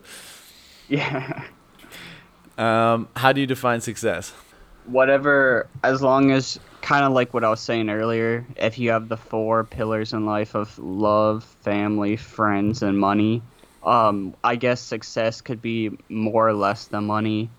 Yeah. 0.88 1.44
Um, 2.58 3.08
how 3.16 3.32
do 3.32 3.40
you 3.40 3.46
define 3.46 3.80
success? 3.80 4.32
Whatever, 4.86 5.68
as 5.82 6.00
long 6.00 6.30
as 6.30 6.60
kind 6.80 7.04
of 7.04 7.12
like 7.12 7.34
what 7.34 7.44
I 7.44 7.50
was 7.50 7.60
saying 7.60 7.90
earlier, 7.90 8.46
if 8.56 8.78
you 8.78 8.90
have 8.90 9.08
the 9.08 9.16
four 9.16 9.64
pillars 9.64 10.12
in 10.12 10.26
life 10.26 10.54
of 10.54 10.78
love, 10.78 11.44
family, 11.62 12.16
friends, 12.16 12.82
and 12.82 12.98
money, 12.98 13.42
um, 13.84 14.34
I 14.44 14.56
guess 14.56 14.80
success 14.80 15.40
could 15.40 15.60
be 15.60 15.90
more 16.08 16.48
or 16.48 16.54
less 16.54 16.86
the 16.86 17.00
money, 17.00 17.50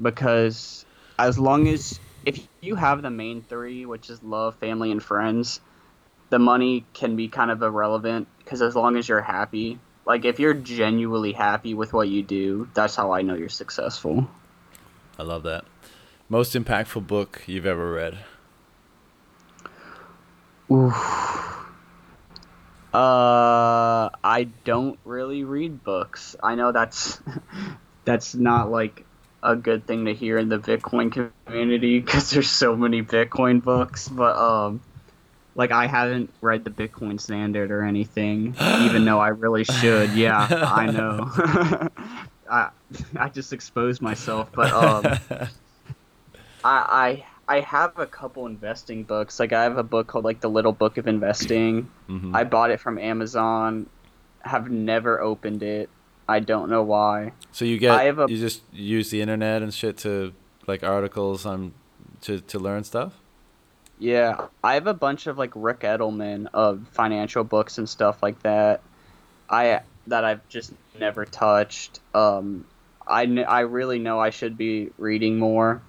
because 0.00 0.86
as 1.18 1.38
long 1.38 1.66
as 1.66 1.98
if 2.28 2.46
you 2.60 2.74
have 2.74 3.00
the 3.00 3.10
main 3.10 3.40
three, 3.42 3.86
which 3.86 4.10
is 4.10 4.22
love, 4.22 4.56
family, 4.56 4.92
and 4.92 5.02
friends, 5.02 5.60
the 6.28 6.38
money 6.38 6.84
can 6.92 7.16
be 7.16 7.28
kind 7.28 7.50
of 7.50 7.62
irrelevant 7.62 8.28
because 8.38 8.60
as 8.60 8.76
long 8.76 8.96
as 8.96 9.08
you're 9.08 9.22
happy, 9.22 9.78
like 10.04 10.26
if 10.26 10.38
you're 10.38 10.52
genuinely 10.52 11.32
happy 11.32 11.72
with 11.72 11.94
what 11.94 12.08
you 12.08 12.22
do, 12.22 12.68
that's 12.74 12.94
how 12.94 13.12
I 13.12 13.22
know 13.22 13.34
you're 13.34 13.48
successful. 13.48 14.28
I 15.18 15.22
love 15.22 15.44
that. 15.44 15.64
Most 16.28 16.54
impactful 16.54 17.06
book 17.06 17.42
you've 17.46 17.64
ever 17.64 17.92
read? 17.92 18.18
Ooh. 20.70 20.92
Uh, 22.92 24.10
I 24.22 24.48
don't 24.64 24.98
really 25.06 25.44
read 25.44 25.82
books. 25.82 26.36
I 26.42 26.56
know 26.56 26.72
that's 26.72 27.22
that's 28.04 28.34
not 28.34 28.70
like 28.70 29.04
a 29.42 29.56
good 29.56 29.86
thing 29.86 30.06
to 30.06 30.14
hear 30.14 30.38
in 30.38 30.48
the 30.48 30.58
Bitcoin 30.58 31.30
community 31.46 32.00
because 32.00 32.30
there's 32.30 32.50
so 32.50 32.76
many 32.76 33.02
Bitcoin 33.02 33.62
books. 33.62 34.08
But 34.08 34.36
um, 34.36 34.80
like 35.54 35.72
I 35.72 35.86
haven't 35.86 36.32
read 36.40 36.64
the 36.64 36.70
Bitcoin 36.70 37.20
Standard 37.20 37.70
or 37.70 37.82
anything, 37.82 38.54
even 38.80 39.04
though 39.04 39.18
I 39.18 39.28
really 39.28 39.64
should. 39.64 40.12
Yeah, 40.12 40.46
I 40.50 40.86
know. 40.90 41.30
I 42.50 42.70
I 43.16 43.28
just 43.28 43.52
exposed 43.52 44.00
myself, 44.00 44.50
but 44.52 44.72
um, 44.72 45.18
I 46.64 47.24
I 47.46 47.56
I 47.56 47.60
have 47.60 47.98
a 47.98 48.06
couple 48.06 48.46
investing 48.46 49.04
books. 49.04 49.40
Like 49.40 49.52
I 49.52 49.64
have 49.64 49.78
a 49.78 49.82
book 49.82 50.06
called 50.06 50.24
like 50.24 50.40
the 50.40 50.50
Little 50.50 50.72
Book 50.72 50.98
of 50.98 51.06
Investing. 51.06 51.90
Mm-hmm. 52.08 52.34
I 52.34 52.44
bought 52.44 52.70
it 52.70 52.80
from 52.80 52.98
Amazon. 52.98 53.88
Have 54.42 54.70
never 54.70 55.20
opened 55.20 55.62
it. 55.62 55.90
I 56.28 56.40
don't 56.40 56.68
know 56.68 56.82
why. 56.82 57.32
So 57.52 57.64
you 57.64 57.78
get 57.78 57.92
I 57.92 58.04
have 58.04 58.18
a, 58.18 58.26
you 58.28 58.36
just 58.36 58.62
use 58.72 59.10
the 59.10 59.22
internet 59.22 59.62
and 59.62 59.72
shit 59.72 59.96
to 59.98 60.34
like 60.66 60.84
articles 60.84 61.46
on 61.46 61.72
to 62.22 62.40
to 62.40 62.58
learn 62.58 62.84
stuff. 62.84 63.14
Yeah, 63.98 64.46
I 64.62 64.74
have 64.74 64.86
a 64.86 64.94
bunch 64.94 65.26
of 65.26 65.38
like 65.38 65.52
Ric 65.54 65.80
Edelman 65.80 66.48
of 66.52 66.86
financial 66.92 67.44
books 67.44 67.78
and 67.78 67.88
stuff 67.88 68.22
like 68.22 68.42
that. 68.42 68.82
I 69.48 69.80
that 70.06 70.24
I've 70.24 70.46
just 70.48 70.72
never 70.98 71.24
touched. 71.24 72.00
Um, 72.14 72.66
I 73.06 73.22
I 73.42 73.60
really 73.60 73.98
know 73.98 74.20
I 74.20 74.30
should 74.30 74.58
be 74.58 74.90
reading 74.98 75.38
more, 75.38 75.82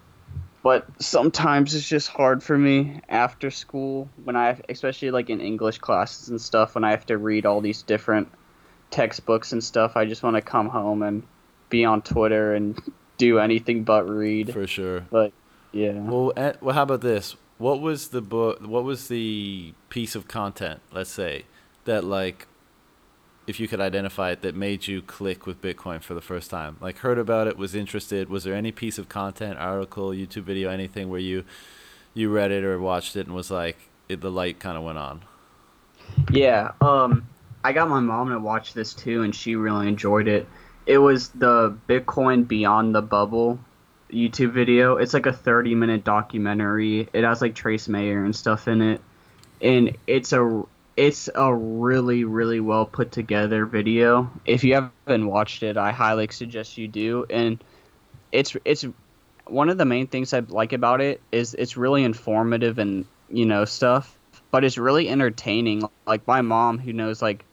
but 0.63 0.87
sometimes 0.99 1.75
it's 1.75 1.87
just 1.87 2.07
hard 2.07 2.41
for 2.41 2.57
me 2.57 3.01
after 3.09 3.51
school 3.51 4.09
when 4.23 4.37
I 4.37 4.59
especially 4.69 5.11
like 5.11 5.29
in 5.29 5.41
English 5.41 5.79
classes 5.79 6.29
and 6.29 6.41
stuff 6.41 6.75
when 6.75 6.85
I 6.85 6.91
have 6.91 7.05
to 7.07 7.17
read 7.17 7.45
all 7.45 7.59
these 7.59 7.83
different 7.83 8.29
textbooks 8.91 9.51
and 9.51 9.63
stuff. 9.63 9.95
I 9.95 10.05
just 10.05 10.23
want 10.23 10.35
to 10.35 10.41
come 10.41 10.69
home 10.69 11.03
and 11.03 11.23
be 11.69 11.85
on 11.85 12.01
Twitter 12.01 12.53
and 12.53 12.79
do 13.17 13.39
anything 13.39 13.83
but 13.83 14.09
read. 14.09 14.51
For 14.51 14.67
sure. 14.67 15.01
But 15.09 15.33
yeah. 15.71 15.93
Well, 15.93 16.33
well, 16.61 16.75
how 16.75 16.83
about 16.83 17.01
this? 17.01 17.35
What 17.57 17.81
was 17.81 18.09
the 18.09 18.21
book? 18.21 18.65
What 18.65 18.83
was 18.83 19.07
the 19.07 19.73
piece 19.89 20.15
of 20.15 20.27
content? 20.27 20.79
Let's 20.91 21.09
say 21.09 21.45
that 21.85 22.03
like, 22.03 22.47
if 23.47 23.59
you 23.59 23.67
could 23.67 23.81
identify 23.81 24.31
it, 24.31 24.41
that 24.41 24.55
made 24.55 24.87
you 24.87 25.01
click 25.01 25.45
with 25.45 25.61
Bitcoin 25.61 26.01
for 26.01 26.13
the 26.13 26.21
first 26.21 26.49
time. 26.49 26.77
Like, 26.79 26.99
heard 26.99 27.17
about 27.17 27.47
it, 27.47 27.57
was 27.57 27.73
interested. 27.75 28.29
Was 28.29 28.43
there 28.43 28.53
any 28.53 28.71
piece 28.71 28.97
of 28.97 29.09
content, 29.09 29.57
article, 29.57 30.09
YouTube 30.09 30.43
video, 30.43 30.69
anything 30.69 31.09
where 31.09 31.19
you 31.19 31.43
you 32.13 32.29
read 32.29 32.51
it 32.51 32.63
or 32.63 32.79
watched 32.79 33.15
it 33.15 33.27
and 33.27 33.35
was 33.35 33.51
like, 33.51 33.77
it, 34.07 34.21
the 34.21 34.31
light 34.31 34.59
kind 34.59 34.77
of 34.77 34.83
went 34.83 34.97
on? 34.97 35.23
Yeah. 36.31 36.71
Um 36.81 37.27
I 37.63 37.73
got 37.73 37.89
my 37.89 37.99
mom 37.99 38.29
to 38.29 38.39
watch 38.39 38.73
this 38.73 38.93
too, 38.93 39.23
and 39.23 39.35
she 39.35 39.55
really 39.55 39.87
enjoyed 39.87 40.27
it. 40.27 40.47
It 40.85 40.97
was 40.97 41.29
the 41.29 41.77
Bitcoin 41.87 42.47
Beyond 42.47 42.95
the 42.95 43.01
Bubble 43.01 43.59
YouTube 44.11 44.53
video. 44.53 44.95
It's 44.97 45.13
like 45.13 45.25
a 45.25 45.33
30 45.33 45.75
minute 45.75 46.03
documentary. 46.03 47.09
It 47.13 47.23
has 47.23 47.41
like 47.41 47.55
Trace 47.55 47.87
Mayer 47.87 48.23
and 48.23 48.35
stuff 48.35 48.67
in 48.67 48.81
it, 48.81 49.01
and 49.61 49.97
it's 50.07 50.33
a 50.33 50.63
it's 50.95 51.29
a 51.33 51.53
really 51.53 52.23
really 52.23 52.59
well 52.59 52.85
put 52.85 53.11
together 53.11 53.65
video. 53.65 54.31
If 54.45 54.63
you 54.63 54.75
haven't 54.75 55.27
watched 55.27 55.63
it, 55.63 55.77
I 55.77 55.91
highly 55.91 56.27
suggest 56.31 56.77
you 56.77 56.87
do. 56.87 57.25
And 57.29 57.63
it's 58.31 58.55
it's 58.65 58.85
one 59.45 59.69
of 59.69 59.77
the 59.77 59.85
main 59.85 60.07
things 60.07 60.33
I 60.33 60.39
like 60.39 60.73
about 60.73 61.01
it 61.01 61.21
is 61.31 61.55
it's 61.55 61.75
really 61.75 62.03
informative 62.03 62.79
and 62.79 63.05
you 63.29 63.45
know 63.45 63.65
stuff, 63.65 64.17
but 64.49 64.63
it's 64.63 64.77
really 64.77 65.09
entertaining. 65.09 65.83
Like 66.07 66.25
my 66.25 66.41
mom, 66.41 66.79
who 66.79 66.93
knows 66.93 67.21
like 67.21 67.45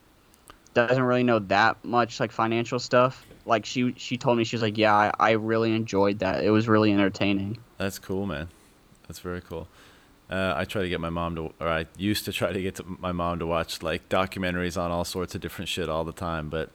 doesn't 0.76 1.02
really 1.02 1.23
know 1.23 1.38
that 1.38 1.83
much 1.85 2.21
like 2.21 2.30
financial 2.30 2.78
stuff. 2.78 3.26
Like 3.47 3.64
she 3.64 3.95
she 3.97 4.18
told 4.18 4.37
me 4.37 4.45
she 4.45 4.56
was 4.56 4.62
like, 4.62 4.76
yeah, 4.76 4.95
I, 4.95 5.12
I 5.18 5.30
really 5.33 5.75
enjoyed 5.75 6.18
that. 6.18 6.45
It 6.45 6.50
was 6.50 6.68
really 6.68 6.92
entertaining. 6.92 7.59
That's 7.78 7.99
cool, 7.99 8.26
man. 8.26 8.49
That's 9.09 9.21
very 9.21 9.40
cool. 9.40 9.68
Uh, 10.28 10.52
I 10.56 10.64
try 10.64 10.83
to 10.83 10.88
get 10.88 11.00
my 11.00 11.09
mom 11.09 11.37
to, 11.37 11.52
or 11.61 11.68
I 11.68 11.87
used 11.97 12.25
to 12.25 12.33
try 12.33 12.52
to 12.52 12.61
get 12.61 12.75
to 12.76 12.85
my 12.99 13.12
mom 13.12 13.38
to 13.38 13.47
watch 13.47 13.83
like 13.83 14.09
documentaries 14.09 14.80
on 14.80 14.90
all 14.90 15.04
sorts 15.04 15.35
of 15.35 15.40
different 15.40 15.68
shit 15.68 15.88
all 15.88 16.04
the 16.04 16.12
time, 16.12 16.50
but 16.50 16.71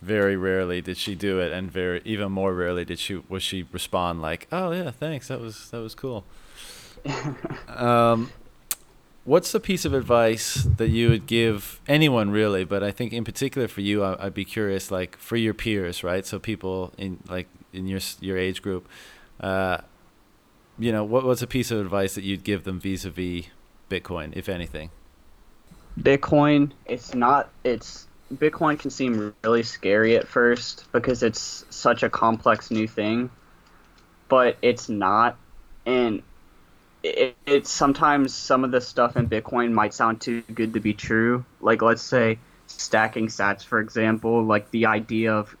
very 0.00 0.36
rarely 0.36 0.80
did 0.80 0.96
she 0.96 1.14
do 1.14 1.40
it, 1.40 1.52
and 1.52 1.70
very 1.70 2.00
even 2.04 2.32
more 2.32 2.54
rarely 2.54 2.84
did 2.84 2.98
she 2.98 3.20
was 3.28 3.42
she 3.42 3.66
respond 3.72 4.22
like, 4.22 4.46
"Oh 4.52 4.70
yeah, 4.70 4.90
thanks, 4.90 5.28
that 5.28 5.40
was 5.40 5.70
that 5.70 5.80
was 5.80 5.94
cool." 5.94 6.24
um, 7.68 8.30
what's 9.24 9.54
a 9.54 9.60
piece 9.60 9.84
of 9.84 9.94
advice 9.94 10.66
that 10.76 10.88
you 10.88 11.08
would 11.10 11.26
give 11.26 11.80
anyone 11.88 12.30
really? 12.30 12.64
But 12.64 12.82
i 12.82 12.90
think 12.90 13.12
in 13.12 13.24
particular 13.24 13.68
for 13.68 13.80
you 13.80 14.02
I, 14.02 14.24
would 14.24 14.34
be 14.34 14.44
curious 14.44 14.90
like 14.90 15.16
for 15.16 15.36
your 15.36 15.54
peers 15.54 16.04
right? 16.04 16.24
So 16.24 16.38
people 16.38 16.92
in 16.98 17.18
like 17.28 17.48
in 17.72 17.86
your 17.86 18.00
your 18.20 18.38
age 18.38 18.62
group 18.62 18.88
uh, 19.40 19.78
you 20.78 20.92
know 20.92 21.04
what 21.04 21.24
was 21.24 21.42
a 21.42 21.46
piece 21.46 21.70
of 21.70 21.80
advice 21.80 22.14
that 22.14 22.24
you'd 22.24 22.44
give 22.44 22.64
them 22.64 22.80
vis-a-vis 22.80 23.46
bitcoin 23.90 24.36
if 24.36 24.48
anything? 24.48 24.90
Bitcoin 25.98 26.72
it's 26.86 27.14
not 27.14 27.50
it's 27.64 28.06
bitcoin 28.34 28.78
can 28.78 28.90
seem 28.90 29.34
really 29.44 29.62
scary 29.62 30.16
at 30.16 30.26
first 30.26 30.86
because 30.92 31.22
it's 31.22 31.64
such 31.70 32.02
a 32.02 32.10
complex 32.10 32.70
new 32.70 32.88
thing 32.88 33.30
but 34.28 34.56
it's 34.62 34.88
not. 34.88 35.36
And 35.86 36.22
it, 37.04 37.36
it's 37.46 37.70
sometimes 37.70 38.34
some 38.34 38.64
of 38.64 38.70
the 38.70 38.80
stuff 38.80 39.16
in 39.16 39.28
Bitcoin 39.28 39.72
might 39.72 39.94
sound 39.94 40.20
too 40.20 40.42
good 40.42 40.74
to 40.74 40.80
be 40.80 40.94
true. 40.94 41.44
Like 41.60 41.82
let's 41.82 42.02
say 42.02 42.38
stacking 42.66 43.28
sats, 43.28 43.64
for 43.64 43.78
example, 43.78 44.42
like 44.42 44.70
the 44.70 44.86
idea 44.86 45.34
of 45.34 45.56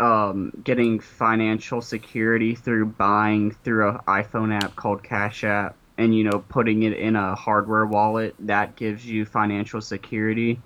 um, 0.00 0.52
getting 0.64 0.98
financial 0.98 1.80
security 1.80 2.54
through 2.54 2.86
buying 2.86 3.52
through 3.52 3.90
an 3.90 3.98
iPhone 4.08 4.52
app 4.52 4.74
called 4.74 5.04
Cash 5.04 5.44
App 5.44 5.76
and 5.96 6.16
you 6.16 6.24
know 6.24 6.44
putting 6.48 6.82
it 6.82 6.94
in 6.94 7.16
a 7.16 7.34
hardware 7.34 7.86
wallet 7.86 8.34
that 8.40 8.76
gives 8.76 9.06
you 9.06 9.24
financial 9.24 9.80
security 9.80 10.60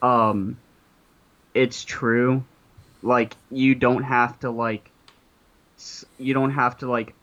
um 0.00 0.56
it's 1.54 1.84
true 1.84 2.42
like 3.02 3.36
you 3.50 3.74
don't 3.74 4.04
have 4.04 4.38
to 4.40 4.50
like 4.50 4.90
you 6.18 6.32
don't 6.32 6.52
have 6.52 6.78
to 6.78 6.90
like 6.90 7.14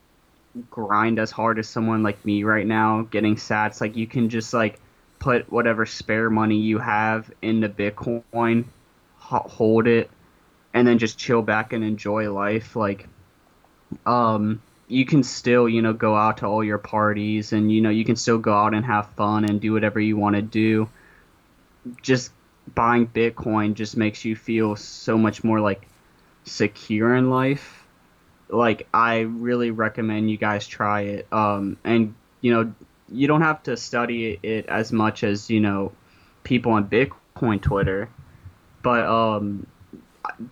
grind 0.69 1.19
as 1.19 1.31
hard 1.31 1.59
as 1.59 1.67
someone 1.67 2.03
like 2.03 2.23
me 2.25 2.43
right 2.43 2.65
now 2.65 3.01
getting 3.03 3.35
sats 3.35 3.81
like 3.81 3.95
you 3.95 4.07
can 4.07 4.29
just 4.29 4.53
like 4.53 4.79
put 5.19 5.51
whatever 5.51 5.85
spare 5.85 6.29
money 6.29 6.57
you 6.57 6.79
have 6.79 7.31
into 7.41 7.69
bitcoin 7.69 8.65
hold 9.19 9.85
it 9.87 10.09
and 10.73 10.87
then 10.87 10.97
just 10.97 11.17
chill 11.17 11.41
back 11.41 11.71
and 11.73 11.83
enjoy 11.83 12.31
life 12.31 12.75
like 12.75 13.07
um 14.05 14.61
you 14.89 15.05
can 15.05 15.23
still 15.23 15.69
you 15.69 15.81
know 15.81 15.93
go 15.93 16.15
out 16.15 16.37
to 16.37 16.45
all 16.47 16.63
your 16.63 16.79
parties 16.79 17.53
and 17.53 17.71
you 17.71 17.79
know 17.79 17.91
you 17.91 18.03
can 18.03 18.15
still 18.15 18.39
go 18.39 18.53
out 18.53 18.73
and 18.73 18.85
have 18.85 19.07
fun 19.11 19.45
and 19.45 19.61
do 19.61 19.71
whatever 19.71 19.99
you 19.99 20.17
want 20.17 20.35
to 20.35 20.41
do. 20.41 20.89
Just 22.01 22.31
buying 22.75 23.07
bitcoin 23.07 23.75
just 23.75 23.95
makes 23.95 24.25
you 24.25 24.35
feel 24.35 24.75
so 24.75 25.17
much 25.17 25.43
more 25.43 25.59
like 25.59 25.87
secure 26.43 27.15
in 27.15 27.29
life 27.29 27.78
like 28.49 28.87
i 28.93 29.19
really 29.19 29.71
recommend 29.71 30.29
you 30.29 30.37
guys 30.37 30.67
try 30.67 31.01
it 31.01 31.27
um 31.31 31.77
and 31.83 32.13
you 32.41 32.53
know 32.53 32.73
you 33.11 33.27
don't 33.27 33.41
have 33.41 33.61
to 33.63 33.77
study 33.77 34.39
it 34.43 34.65
as 34.67 34.91
much 34.91 35.23
as 35.23 35.49
you 35.49 35.59
know 35.59 35.91
people 36.43 36.71
on 36.71 36.87
bitcoin 36.87 37.61
twitter 37.61 38.09
but 38.81 39.05
um 39.05 39.65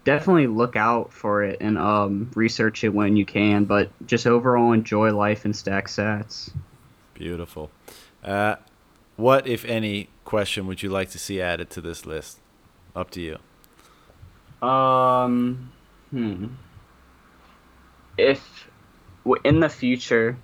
definitely 0.03 0.47
look 0.47 0.75
out 0.75 1.11
for 1.11 1.43
it 1.43 1.57
and 1.61 1.77
um, 1.77 2.31
research 2.35 2.83
it 2.83 2.89
when 2.89 3.15
you 3.15 3.25
can. 3.25 3.65
But 3.65 3.89
just 4.05 4.27
overall, 4.27 4.71
enjoy 4.71 5.13
life 5.13 5.45
and 5.45 5.55
stack 5.55 5.87
sats. 5.87 6.51
Beautiful. 7.13 7.71
Uh, 8.23 8.55
what, 9.15 9.47
if 9.47 9.65
any, 9.65 10.09
question 10.25 10.67
would 10.67 10.83
you 10.83 10.89
like 10.89 11.09
to 11.11 11.19
see 11.19 11.41
added 11.41 11.69
to 11.71 11.81
this 11.81 12.05
list? 12.05 12.39
Up 12.95 13.09
to 13.11 13.21
you. 13.21 14.67
Um, 14.67 15.71
hmm. 16.11 16.47
If 18.17 18.69
in 19.43 19.59
the 19.59 19.69
future, 19.69 20.37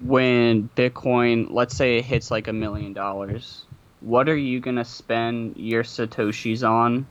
when 0.00 0.68
Bitcoin, 0.76 1.48
let's 1.50 1.76
say 1.76 1.98
it 1.98 2.04
hits 2.04 2.30
like 2.30 2.48
a 2.48 2.52
million 2.52 2.92
dollars, 2.92 3.64
what 4.00 4.28
are 4.28 4.36
you 4.36 4.60
gonna 4.60 4.84
spend 4.84 5.56
your 5.56 5.82
satoshis 5.84 6.68
on 6.68 7.06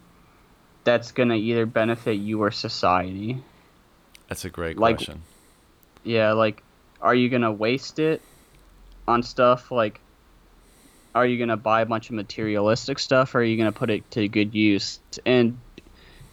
that's 0.84 1.12
gonna 1.12 1.36
either 1.36 1.65
benefit 1.65 2.13
you 2.13 2.41
or 2.43 2.51
society? 2.51 3.43
That's 4.27 4.46
a 4.46 4.50
great 4.50 4.77
like, 4.77 4.98
question. 4.98 5.24
Yeah, 6.03 6.34
like, 6.34 6.63
are 7.01 7.15
you 7.15 7.29
gonna 7.29 7.51
waste 7.51 8.00
it 8.00 8.22
on 9.08 9.24
stuff 9.24 9.72
like? 9.72 10.00
Are 11.13 11.25
you 11.25 11.38
gonna 11.38 11.58
buy 11.58 11.81
a 11.81 11.86
bunch 11.86 12.10
of 12.10 12.15
materialistic 12.15 12.98
stuff, 12.98 13.36
or 13.36 13.39
are 13.39 13.43
you 13.43 13.58
gonna 13.58 13.74
put 13.74 13.89
it 13.89 14.10
to 14.12 14.27
good 14.27 14.55
use? 14.55 15.00
And 15.25 15.60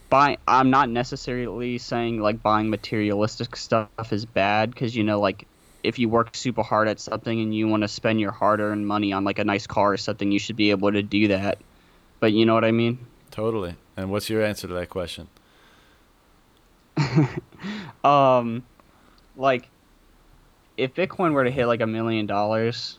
buy, 0.09 0.39
I'm 0.47 0.71
not 0.71 0.89
necessarily 0.89 1.79
saying 1.79 2.21
like 2.21 2.43
buying 2.43 2.71
materialistic 2.71 3.57
stuff 3.57 4.13
is 4.13 4.25
bad, 4.25 4.71
because 4.71 4.97
you 4.97 5.05
know, 5.05 5.21
like, 5.21 5.47
if 5.83 5.99
you 5.99 6.09
work 6.09 6.35
super 6.35 6.63
hard 6.63 6.89
at 6.89 6.99
something 6.99 7.41
and 7.41 7.55
you 7.55 7.69
want 7.69 7.83
to 7.83 7.89
spend 7.89 8.21
your 8.21 8.33
hard-earned 8.33 8.87
money 8.87 9.13
on 9.13 9.25
like 9.25 9.39
a 9.39 9.45
nice 9.45 9.67
car 9.67 9.93
or 9.93 9.97
something, 9.97 10.33
you 10.33 10.39
should 10.39 10.57
be 10.57 10.71
able 10.71 10.91
to 10.91 11.03
do 11.03 11.29
that. 11.29 11.59
But 12.21 12.33
you 12.33 12.47
know 12.47 12.55
what 12.55 12.65
I 12.65 12.73
mean? 12.73 12.99
Totally. 13.31 13.77
And 13.97 14.11
what's 14.11 14.29
your 14.29 14.43
answer 14.43 14.67
to 14.67 14.75
that 14.75 14.89
question? 14.89 15.29
um, 18.05 18.65
like, 19.37 19.69
if 20.77 20.95
Bitcoin 20.95 21.33
were 21.33 21.45
to 21.45 21.51
hit 21.51 21.67
like 21.67 21.81
a 21.81 21.87
million 21.87 22.27
dollars, 22.27 22.99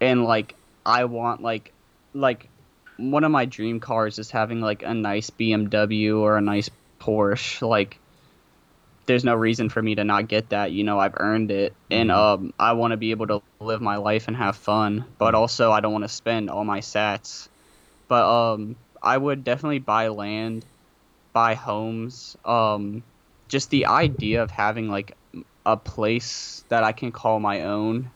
and 0.00 0.24
like 0.24 0.54
I 0.84 1.04
want 1.04 1.42
like, 1.42 1.72
like, 2.14 2.48
one 2.96 3.24
of 3.24 3.30
my 3.30 3.44
dream 3.44 3.80
cars 3.80 4.18
is 4.18 4.30
having 4.30 4.60
like 4.60 4.82
a 4.82 4.94
nice 4.94 5.30
BMW 5.30 6.18
or 6.18 6.36
a 6.36 6.40
nice 6.40 6.70
Porsche. 7.00 7.66
Like, 7.66 7.98
there's 9.06 9.24
no 9.24 9.34
reason 9.34 9.68
for 9.68 9.80
me 9.80 9.94
to 9.94 10.04
not 10.04 10.28
get 10.28 10.50
that. 10.50 10.72
You 10.72 10.84
know, 10.84 10.98
I've 10.98 11.14
earned 11.16 11.50
it, 11.50 11.74
and 11.90 12.10
mm-hmm. 12.10 12.44
um, 12.44 12.54
I 12.58 12.72
want 12.72 12.92
to 12.92 12.96
be 12.96 13.12
able 13.12 13.26
to 13.28 13.42
live 13.60 13.80
my 13.80 13.96
life 13.96 14.28
and 14.28 14.36
have 14.36 14.56
fun. 14.56 15.04
But 15.18 15.34
also, 15.34 15.70
I 15.70 15.80
don't 15.80 15.92
want 15.92 16.04
to 16.04 16.08
spend 16.08 16.50
all 16.50 16.64
my 16.64 16.80
Sats. 16.80 17.48
But 18.08 18.24
um, 18.24 18.76
I 19.02 19.16
would 19.16 19.44
definitely 19.44 19.78
buy 19.78 20.08
land, 20.08 20.64
buy 21.32 21.54
homes. 21.54 22.36
Um, 22.44 23.02
just 23.48 23.70
the 23.70 23.86
idea 23.86 24.42
of 24.42 24.50
having 24.50 24.88
like 24.88 25.16
a 25.64 25.76
place 25.76 26.64
that 26.68 26.84
I 26.84 26.92
can 26.92 27.12
call 27.12 27.40
my 27.40 27.62
own, 27.62 28.10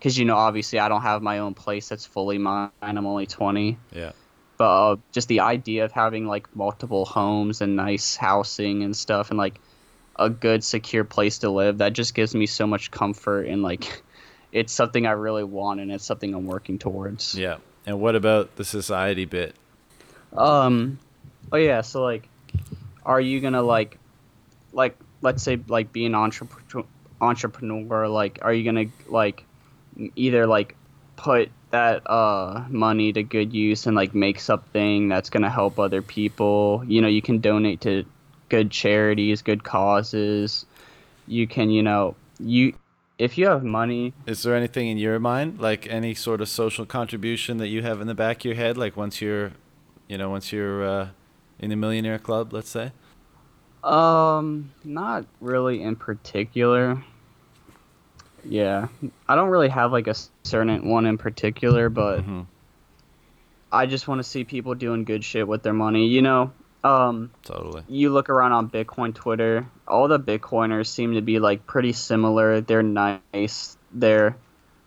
because 0.00 0.16
you 0.16 0.24
know 0.24 0.36
obviously 0.36 0.78
I 0.78 0.88
don't 0.88 1.02
have 1.02 1.20
my 1.20 1.40
own 1.40 1.52
place 1.52 1.90
that's 1.90 2.06
fully 2.06 2.38
mine. 2.38 2.70
I'm 2.80 3.06
only 3.06 3.26
20. 3.26 3.76
Yeah. 3.92 4.12
But 4.56 4.92
uh, 4.92 4.96
just 5.12 5.28
the 5.28 5.40
idea 5.40 5.84
of 5.84 5.92
having 5.92 6.26
like 6.26 6.56
multiple 6.56 7.04
homes 7.04 7.60
and 7.60 7.76
nice 7.76 8.16
housing 8.16 8.82
and 8.82 8.96
stuff 8.96 9.28
and 9.28 9.38
like 9.38 9.60
a 10.16 10.30
good 10.30 10.64
secure 10.64 11.04
place 11.04 11.40
to 11.40 11.50
live 11.50 11.78
that 11.78 11.92
just 11.92 12.14
gives 12.14 12.34
me 12.34 12.46
so 12.46 12.66
much 12.66 12.90
comfort 12.90 13.46
and 13.46 13.62
like 13.62 14.02
it's 14.52 14.72
something 14.72 15.06
I 15.06 15.12
really 15.12 15.44
want 15.44 15.80
and 15.80 15.92
it's 15.92 16.04
something 16.04 16.34
I'm 16.34 16.46
working 16.46 16.78
towards. 16.78 17.34
Yeah. 17.34 17.58
And 17.84 18.00
what 18.00 18.16
about 18.16 18.56
the 18.56 18.64
society 18.64 19.26
bit? 19.26 19.54
Um, 20.34 20.98
oh 21.52 21.58
yeah. 21.58 21.82
So 21.82 22.02
like, 22.02 22.26
are 23.04 23.20
you 23.20 23.40
gonna 23.40 23.62
like, 23.62 23.98
like 24.72 24.96
let's 25.20 25.42
say 25.42 25.60
like 25.68 25.92
be 25.92 26.06
an 26.06 26.14
entrepreneur, 26.14 26.86
entrepreneur? 27.20 28.08
Like, 28.08 28.38
are 28.40 28.52
you 28.52 28.64
gonna 28.64 28.86
like 29.06 29.44
either 30.16 30.46
like 30.46 30.76
put 31.16 31.50
that 31.70 32.02
uh 32.10 32.64
money 32.68 33.12
to 33.12 33.22
good 33.22 33.52
use 33.52 33.86
and 33.86 33.94
like 33.94 34.14
make 34.14 34.40
something 34.40 35.08
that's 35.08 35.30
gonna 35.30 35.50
help 35.50 35.78
other 35.78 36.02
people? 36.02 36.82
You 36.86 37.00
know, 37.00 37.08
you 37.08 37.22
can 37.22 37.38
donate 37.38 37.82
to 37.82 38.04
good 38.48 38.70
charities, 38.70 39.42
good 39.42 39.64
causes. 39.64 40.66
You 41.26 41.46
can, 41.46 41.70
you 41.70 41.82
know, 41.82 42.16
you 42.38 42.74
if 43.18 43.36
you 43.36 43.46
have 43.46 43.62
money. 43.62 44.14
Is 44.26 44.42
there 44.42 44.54
anything 44.54 44.88
in 44.88 44.98
your 44.98 45.18
mind, 45.18 45.60
like 45.60 45.86
any 45.88 46.14
sort 46.14 46.40
of 46.40 46.48
social 46.48 46.86
contribution 46.86 47.58
that 47.58 47.68
you 47.68 47.82
have 47.82 48.00
in 48.00 48.06
the 48.06 48.14
back 48.14 48.38
of 48.38 48.44
your 48.46 48.54
head, 48.54 48.76
like 48.76 48.96
once 48.96 49.20
you're 49.20 49.52
you 50.10 50.18
know, 50.18 50.28
once 50.28 50.52
you're 50.52 50.84
uh, 50.84 51.08
in 51.60 51.70
the 51.70 51.76
millionaire 51.76 52.18
club, 52.18 52.52
let's 52.52 52.68
say? 52.68 52.90
Um, 53.84 54.72
not 54.82 55.24
really 55.40 55.82
in 55.82 55.94
particular. 55.94 57.02
Yeah, 58.44 58.88
I 59.28 59.36
don't 59.36 59.48
really 59.48 59.68
have 59.68 59.92
like 59.92 60.06
a 60.06 60.14
certain 60.44 60.88
one 60.88 61.06
in 61.06 61.18
particular, 61.18 61.88
but 61.88 62.20
mm-hmm. 62.20 62.42
I 63.70 63.86
just 63.86 64.08
want 64.08 64.20
to 64.20 64.24
see 64.24 64.44
people 64.44 64.74
doing 64.74 65.04
good 65.04 65.24
shit 65.24 65.46
with 65.46 65.62
their 65.62 65.72
money. 65.72 66.06
You 66.08 66.22
know, 66.22 66.52
um, 66.82 67.30
totally. 67.42 67.82
You 67.88 68.10
look 68.10 68.30
around 68.30 68.52
on 68.52 68.70
Bitcoin 68.70 69.14
Twitter, 69.14 69.66
all 69.86 70.08
the 70.08 70.18
Bitcoiners 70.18 70.86
seem 70.86 71.14
to 71.14 71.22
be 71.22 71.38
like 71.38 71.66
pretty 71.66 71.92
similar. 71.92 72.60
They're 72.60 72.82
nice. 72.82 73.76
They're 73.92 74.36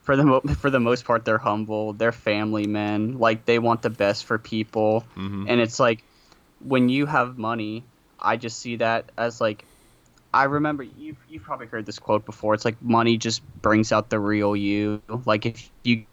for 0.04 0.16
the 0.16 0.24
mo- 0.24 0.42
for 0.60 0.70
the 0.70 0.80
most 0.80 1.06
part 1.06 1.26
they're 1.26 1.38
humble 1.38 1.94
they're 1.94 2.12
family 2.12 2.68
men 2.68 3.18
like 3.18 3.46
they 3.46 3.58
want 3.58 3.82
the 3.82 3.89
best 3.89 4.26
for 4.26 4.38
people 4.38 5.06
mm-hmm. 5.16 5.46
and 5.48 5.60
it's 5.60 5.80
like 5.80 6.04
when 6.60 6.89
you 6.89 7.06
have 7.06 7.38
money 7.38 7.84
i 8.20 8.38
just 8.38 8.60
see 8.60 8.76
that 8.78 9.12
as 9.18 9.42
like 9.42 9.66
i 10.34 10.43
remember 10.46 10.84
you've, 10.84 11.17
you've 11.30 11.43
probably 11.43 11.67
heard 11.67 11.86
this 11.86 12.00
quote 12.00 12.26
before 12.26 12.54
it's 12.54 12.65
like 12.65 12.82
money 12.82 13.17
just 13.17 13.41
brings 13.62 13.91
out 13.91 14.10
the 14.10 14.19
real 14.19 14.56
you 14.56 15.02
like 15.26 15.46
if 15.46 15.69
you 15.84 16.06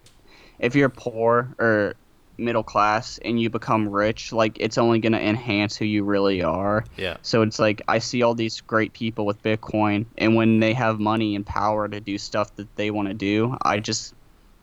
if 0.58 0.74
you're 0.74 0.88
poor 0.90 1.54
or 1.58 1.94
middle 2.40 2.62
class 2.62 3.18
and 3.18 3.40
you 3.40 3.50
become 3.50 3.88
rich, 3.88 4.32
like 4.32 4.56
it's 4.58 4.78
only 4.78 4.98
going 4.98 5.12
to 5.12 5.20
enhance 5.20 5.76
who 5.76 5.84
you 5.84 6.02
really 6.02 6.42
are. 6.42 6.84
Yeah. 6.96 7.18
So 7.22 7.42
it's 7.42 7.58
like 7.58 7.82
I 7.86 7.98
see 7.98 8.22
all 8.22 8.34
these 8.34 8.60
great 8.62 8.92
people 8.92 9.26
with 9.26 9.42
Bitcoin, 9.42 10.06
and 10.18 10.34
when 10.34 10.58
they 10.60 10.74
have 10.74 10.98
money 10.98 11.36
and 11.36 11.46
power 11.46 11.86
to 11.86 12.00
do 12.00 12.18
stuff 12.18 12.54
that 12.56 12.74
they 12.76 12.90
want 12.90 13.08
to 13.08 13.14
do, 13.14 13.56
I 13.62 13.78
just 13.78 14.14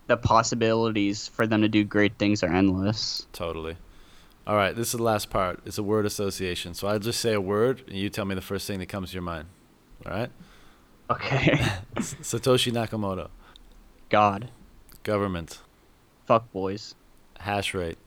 the 0.08 0.16
possibilities 0.16 1.28
for 1.28 1.46
them 1.46 1.62
to 1.62 1.68
do 1.68 1.84
great 1.84 2.18
things 2.18 2.42
are 2.42 2.52
endless. 2.52 3.26
Totally. 3.32 3.76
All 4.48 4.56
right, 4.56 4.74
this 4.74 4.86
is 4.88 4.92
the 4.94 5.02
last 5.02 5.28
part. 5.28 5.60
It's 5.66 5.76
a 5.76 5.82
word 5.82 6.06
association. 6.06 6.72
So 6.72 6.88
I'll 6.88 6.98
just 6.98 7.20
say 7.20 7.34
a 7.34 7.40
word, 7.40 7.82
and 7.86 7.98
you 7.98 8.08
tell 8.08 8.24
me 8.24 8.34
the 8.34 8.40
first 8.40 8.66
thing 8.66 8.78
that 8.78 8.86
comes 8.86 9.10
to 9.10 9.14
your 9.14 9.22
mind. 9.22 9.46
All 10.06 10.12
right. 10.12 10.30
Okay. 11.10 11.50
Satoshi 11.96 12.72
Nakamoto. 12.72 13.28
God. 14.08 14.50
Government. 15.02 15.60
Fuck 16.24 16.50
boys. 16.50 16.94
Hash 17.38 17.74
rate. 17.74 17.98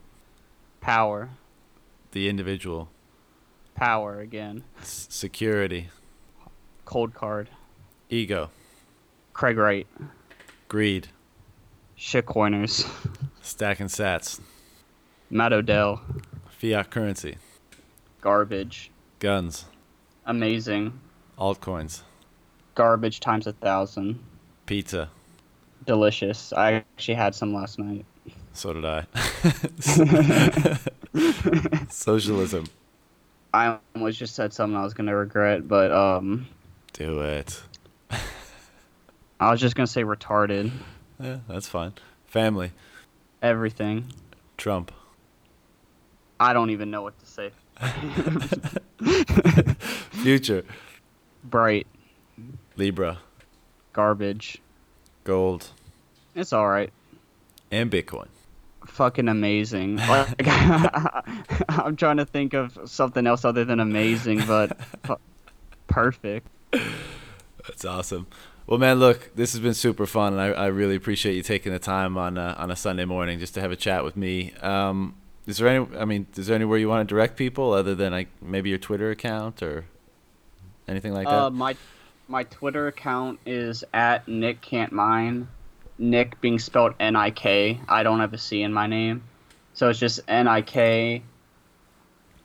Power. 0.80 1.30
The 2.10 2.28
individual. 2.28 2.88
Power 3.76 4.18
again. 4.18 4.64
S- 4.80 5.06
security. 5.10 5.90
Coldcard. 6.86 7.46
Ego. 8.10 8.50
Craig 9.32 9.56
Wright. 9.56 9.86
Greed. 10.66 11.06
Shitcoiners. 11.96 12.84
Stacking 13.42 13.86
sats. 13.86 14.40
Matt 15.30 15.52
Odell. 15.52 16.02
Fiat 16.62 16.90
currency. 16.92 17.38
Garbage. 18.20 18.92
Guns. 19.18 19.64
Amazing. 20.26 21.00
Altcoins. 21.36 22.02
Garbage 22.76 23.18
times 23.18 23.48
a 23.48 23.52
thousand. 23.52 24.20
Pizza. 24.66 25.10
Delicious. 25.84 26.52
I 26.52 26.74
actually 26.74 27.14
had 27.14 27.34
some 27.34 27.52
last 27.52 27.80
night. 27.80 28.04
So 28.52 28.72
did 28.74 28.84
I. 28.84 29.06
Socialism. 31.90 32.66
I 33.52 33.78
almost 33.96 34.20
just 34.20 34.36
said 34.36 34.52
something 34.52 34.76
I 34.76 34.84
was 34.84 34.94
gonna 34.94 35.16
regret, 35.16 35.66
but 35.66 35.90
um, 35.90 36.46
Do 36.92 37.22
it. 37.22 37.60
I 39.40 39.50
was 39.50 39.60
just 39.60 39.74
gonna 39.74 39.88
say 39.88 40.04
retarded. 40.04 40.70
Yeah, 41.18 41.38
that's 41.48 41.66
fine. 41.66 41.94
Family. 42.26 42.70
Everything. 43.42 44.12
Trump. 44.56 44.92
I 46.42 46.52
don't 46.52 46.70
even 46.70 46.90
know 46.90 47.02
what 47.02 47.14
to 47.20 47.26
say. 47.26 47.50
Future. 50.10 50.64
Bright. 51.44 51.86
Libra. 52.76 53.18
Garbage. 53.92 54.60
Gold. 55.22 55.68
It's 56.34 56.52
all 56.52 56.68
right. 56.68 56.92
And 57.70 57.92
Bitcoin. 57.92 58.26
Fucking 58.86 59.28
amazing. 59.28 60.00
Like, 60.08 60.34
I'm 61.68 61.94
trying 61.94 62.16
to 62.16 62.26
think 62.26 62.54
of 62.54 62.76
something 62.86 63.24
else 63.24 63.44
other 63.44 63.64
than 63.64 63.78
amazing, 63.78 64.42
but 64.46 64.76
perfect. 65.86 66.48
That's 66.72 67.84
awesome. 67.84 68.26
Well, 68.66 68.78
man, 68.80 68.98
look, 68.98 69.30
this 69.36 69.52
has 69.52 69.60
been 69.60 69.74
super 69.74 70.06
fun, 70.06 70.32
and 70.32 70.42
I, 70.42 70.46
I 70.48 70.66
really 70.66 70.96
appreciate 70.96 71.34
you 71.36 71.42
taking 71.42 71.72
the 71.72 71.78
time 71.78 72.18
on 72.18 72.36
uh, 72.36 72.54
on 72.58 72.70
a 72.70 72.76
Sunday 72.76 73.04
morning 73.04 73.38
just 73.38 73.54
to 73.54 73.60
have 73.60 73.70
a 73.70 73.76
chat 73.76 74.02
with 74.02 74.16
me. 74.16 74.52
Um, 74.60 75.14
is 75.46 75.58
there 75.58 75.68
any? 75.68 75.86
I 75.96 76.04
mean, 76.04 76.26
is 76.36 76.46
there 76.46 76.54
anywhere 76.54 76.78
you 76.78 76.88
want 76.88 77.06
to 77.06 77.12
direct 77.12 77.36
people 77.36 77.72
other 77.72 77.94
than 77.94 78.12
like 78.12 78.28
maybe 78.40 78.70
your 78.70 78.78
Twitter 78.78 79.10
account 79.10 79.62
or 79.62 79.84
anything 80.86 81.12
like 81.12 81.26
that? 81.26 81.34
Uh, 81.34 81.50
my 81.50 81.76
my 82.28 82.44
Twitter 82.44 82.86
account 82.86 83.40
is 83.44 83.84
at 83.92 84.28
Nick 84.28 84.60
Can't 84.60 84.92
Mine. 84.92 85.48
Nick 85.98 86.40
being 86.40 86.58
spelled 86.58 86.94
N 87.00 87.16
I 87.16 87.30
K. 87.30 87.80
I 87.88 88.02
don't 88.02 88.20
have 88.20 88.32
a 88.32 88.38
C 88.38 88.62
in 88.62 88.72
my 88.72 88.86
name, 88.86 89.24
so 89.74 89.88
it's 89.88 89.98
just 89.98 90.20
N 90.28 90.46
I 90.46 90.62
K 90.62 91.22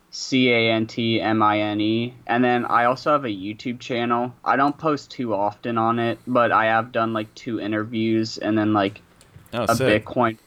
C 0.09 0.51
A 0.51 0.71
N 0.71 0.87
T 0.87 1.21
M 1.21 1.43
I 1.43 1.59
N 1.59 1.79
E. 1.79 2.15
And 2.25 2.43
then 2.43 2.65
I 2.65 2.85
also 2.85 3.11
have 3.11 3.25
a 3.25 3.29
YouTube 3.29 3.79
channel. 3.79 4.33
I 4.43 4.55
don't 4.55 4.77
post 4.77 5.11
too 5.11 5.35
often 5.35 5.77
on 5.77 5.99
it, 5.99 6.17
but 6.25 6.51
I 6.51 6.65
have 6.65 6.91
done 6.91 7.13
like 7.13 7.33
two 7.35 7.59
interviews 7.59 8.39
and 8.39 8.57
then 8.57 8.73
like 8.73 9.01
oh, 9.53 9.65
a 9.69 9.75
sick. 9.75 10.03
Bitcoin 10.05 10.37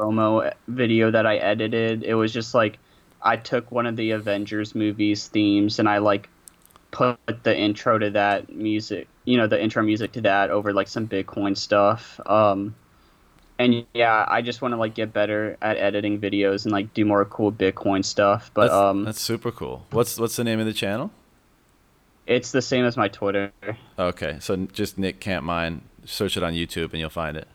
promo 0.00 0.52
video 0.68 1.10
that 1.10 1.26
I 1.26 1.36
edited. 1.36 2.02
It 2.04 2.14
was 2.14 2.32
just 2.32 2.54
like 2.54 2.78
I 3.22 3.36
took 3.36 3.70
one 3.70 3.86
of 3.86 3.96
the 3.96 4.12
Avengers 4.12 4.74
movies 4.74 5.28
themes 5.28 5.78
and 5.78 5.88
I 5.88 5.98
like 5.98 6.28
put 6.90 7.18
the 7.42 7.56
intro 7.56 7.98
to 7.98 8.10
that 8.10 8.50
music, 8.50 9.08
you 9.24 9.36
know, 9.36 9.46
the 9.46 9.60
intro 9.60 9.82
music 9.82 10.12
to 10.12 10.20
that 10.22 10.50
over 10.50 10.72
like 10.72 10.88
some 10.88 11.08
Bitcoin 11.08 11.56
stuff. 11.56 12.20
Um 12.26 12.74
and 13.58 13.86
yeah, 13.94 14.24
I 14.28 14.42
just 14.42 14.60
want 14.60 14.72
to 14.72 14.76
like 14.76 14.94
get 14.94 15.14
better 15.14 15.56
at 15.62 15.78
editing 15.78 16.20
videos 16.20 16.64
and 16.64 16.72
like 16.72 16.92
do 16.92 17.06
more 17.06 17.24
cool 17.24 17.50
Bitcoin 17.50 18.04
stuff. 18.04 18.50
But 18.52 18.62
that's, 18.62 18.74
um 18.74 19.04
that's 19.04 19.20
super 19.20 19.50
cool. 19.50 19.86
What's 19.90 20.18
what's 20.18 20.36
the 20.36 20.44
name 20.44 20.60
of 20.60 20.66
the 20.66 20.74
channel? 20.74 21.10
it's 22.26 22.50
the 22.50 22.62
same 22.62 22.84
as 22.84 22.96
my 22.96 23.08
Twitter. 23.08 23.52
Okay, 23.98 24.38
so 24.40 24.56
just 24.72 24.98
Nick 24.98 25.20
Can't 25.20 25.44
Mine. 25.44 25.82
Search 26.04 26.36
it 26.36 26.42
on 26.42 26.52
YouTube 26.52 26.90
and 26.92 27.00
you'll 27.00 27.10
find 27.10 27.36
it. 27.36 27.48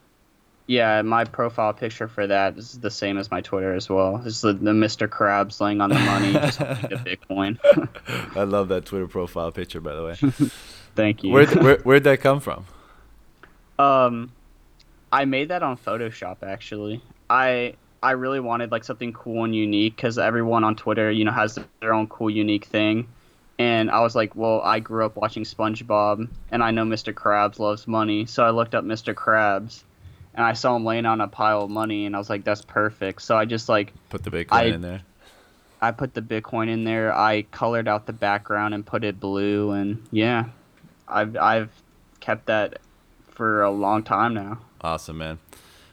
Yeah, 0.67 1.01
my 1.01 1.25
profile 1.25 1.73
picture 1.73 2.07
for 2.07 2.27
that 2.27 2.57
is 2.57 2.79
the 2.79 2.91
same 2.91 3.17
as 3.17 3.29
my 3.29 3.41
Twitter 3.41 3.73
as 3.73 3.89
well. 3.89 4.21
It's 4.25 4.41
the, 4.41 4.53
the 4.53 4.71
Mr. 4.71 5.07
Krabs 5.07 5.59
laying 5.59 5.81
on 5.81 5.89
the 5.89 5.99
money, 5.99 6.33
just 6.33 6.59
Bitcoin. 6.59 7.57
I 8.37 8.43
love 8.43 8.69
that 8.69 8.85
Twitter 8.85 9.07
profile 9.07 9.51
picture, 9.51 9.81
by 9.81 9.95
the 9.95 10.03
way. 10.03 10.15
Thank 10.95 11.23
you. 11.23 11.31
Where 11.31 11.47
where 11.47 11.77
where'd 11.79 12.03
that 12.03 12.21
come 12.21 12.39
from? 12.39 12.65
Um, 13.79 14.31
I 15.11 15.25
made 15.25 15.49
that 15.49 15.63
on 15.63 15.77
Photoshop 15.77 16.37
actually. 16.43 17.01
I 17.29 17.75
I 18.03 18.11
really 18.11 18.39
wanted 18.39 18.71
like 18.71 18.83
something 18.83 19.13
cool 19.13 19.43
and 19.43 19.55
unique 19.55 19.95
because 19.95 20.17
everyone 20.17 20.63
on 20.63 20.75
Twitter, 20.75 21.11
you 21.11 21.23
know, 21.23 21.31
has 21.31 21.57
their 21.79 21.93
own 21.93 22.07
cool, 22.07 22.29
unique 22.29 22.65
thing. 22.65 23.07
And 23.59 23.91
I 23.91 23.99
was 23.99 24.15
like, 24.15 24.35
well, 24.35 24.59
I 24.61 24.79
grew 24.79 25.05
up 25.05 25.15
watching 25.15 25.43
SpongeBob, 25.43 26.27
and 26.49 26.63
I 26.63 26.71
know 26.71 26.83
Mr. 26.83 27.13
Krabs 27.13 27.59
loves 27.59 27.87
money, 27.87 28.25
so 28.25 28.43
I 28.43 28.49
looked 28.49 28.73
up 28.73 28.83
Mr. 28.83 29.13
Krabs, 29.13 29.83
and 30.33 30.45
I 30.45 30.53
saw 30.53 30.75
him 30.75 30.85
laying 30.85 31.05
on 31.05 31.21
a 31.21 31.27
pile 31.27 31.63
of 31.63 31.69
money, 31.69 32.05
and 32.05 32.15
I 32.15 32.19
was 32.19 32.29
like, 32.29 32.43
that's 32.43 32.61
perfect. 32.61 33.21
So 33.21 33.37
I 33.37 33.45
just 33.45 33.69
like 33.69 33.93
Put 34.09 34.23
the 34.23 34.31
Bitcoin 34.31 34.51
I- 34.51 34.63
in 34.65 34.81
there. 34.81 35.01
I 35.83 35.89
put 35.91 36.13
the 36.13 36.21
Bitcoin 36.21 36.69
in 36.69 36.83
there. 36.83 37.11
I 37.11 37.41
colored 37.41 37.87
out 37.87 38.05
the 38.05 38.13
background 38.13 38.75
and 38.75 38.85
put 38.85 39.03
it 39.03 39.19
blue, 39.19 39.71
and 39.71 40.07
yeah, 40.11 40.45
I've 41.07 41.35
I've 41.35 41.71
kept 42.19 42.45
that 42.45 42.79
for 43.31 43.63
a 43.63 43.71
long 43.71 44.03
time 44.03 44.35
now. 44.35 44.59
Awesome, 44.81 45.17
man. 45.17 45.39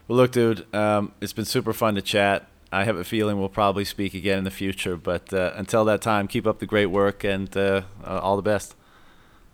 Well, 0.06 0.18
look, 0.18 0.32
dude, 0.32 0.66
um, 0.74 1.12
it's 1.22 1.32
been 1.32 1.46
super 1.46 1.72
fun 1.72 1.94
to 1.94 2.02
chat. 2.02 2.46
I 2.70 2.84
have 2.84 2.96
a 2.96 3.04
feeling 3.04 3.38
we'll 3.38 3.48
probably 3.48 3.86
speak 3.86 4.12
again 4.12 4.36
in 4.38 4.44
the 4.44 4.50
future, 4.50 4.98
but 4.98 5.32
uh, 5.32 5.52
until 5.54 5.86
that 5.86 6.02
time, 6.02 6.28
keep 6.28 6.46
up 6.46 6.58
the 6.58 6.66
great 6.66 6.86
work 6.86 7.24
and 7.24 7.54
uh, 7.56 7.82
uh, 8.04 8.18
all 8.22 8.36
the 8.36 8.42
best. 8.42 8.74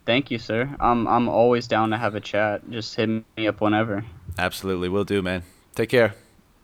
Thank 0.06 0.30
you, 0.30 0.38
sir. 0.38 0.74
I'm 0.80 1.06
I'm 1.06 1.28
always 1.28 1.66
down 1.66 1.90
to 1.90 1.96
have 1.96 2.14
a 2.14 2.20
chat. 2.20 2.68
Just 2.70 2.94
hit 2.94 3.08
me 3.08 3.46
up 3.46 3.60
whenever. 3.60 4.04
Absolutely, 4.38 4.88
will 4.88 5.04
do, 5.04 5.22
man. 5.22 5.42
Take 5.74 5.88
care. 5.88 6.14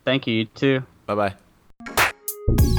Thank 0.04 0.26
you. 0.26 0.34
You 0.34 0.44
too. 0.46 0.82
Bye 1.06 1.34
bye. 2.56 2.76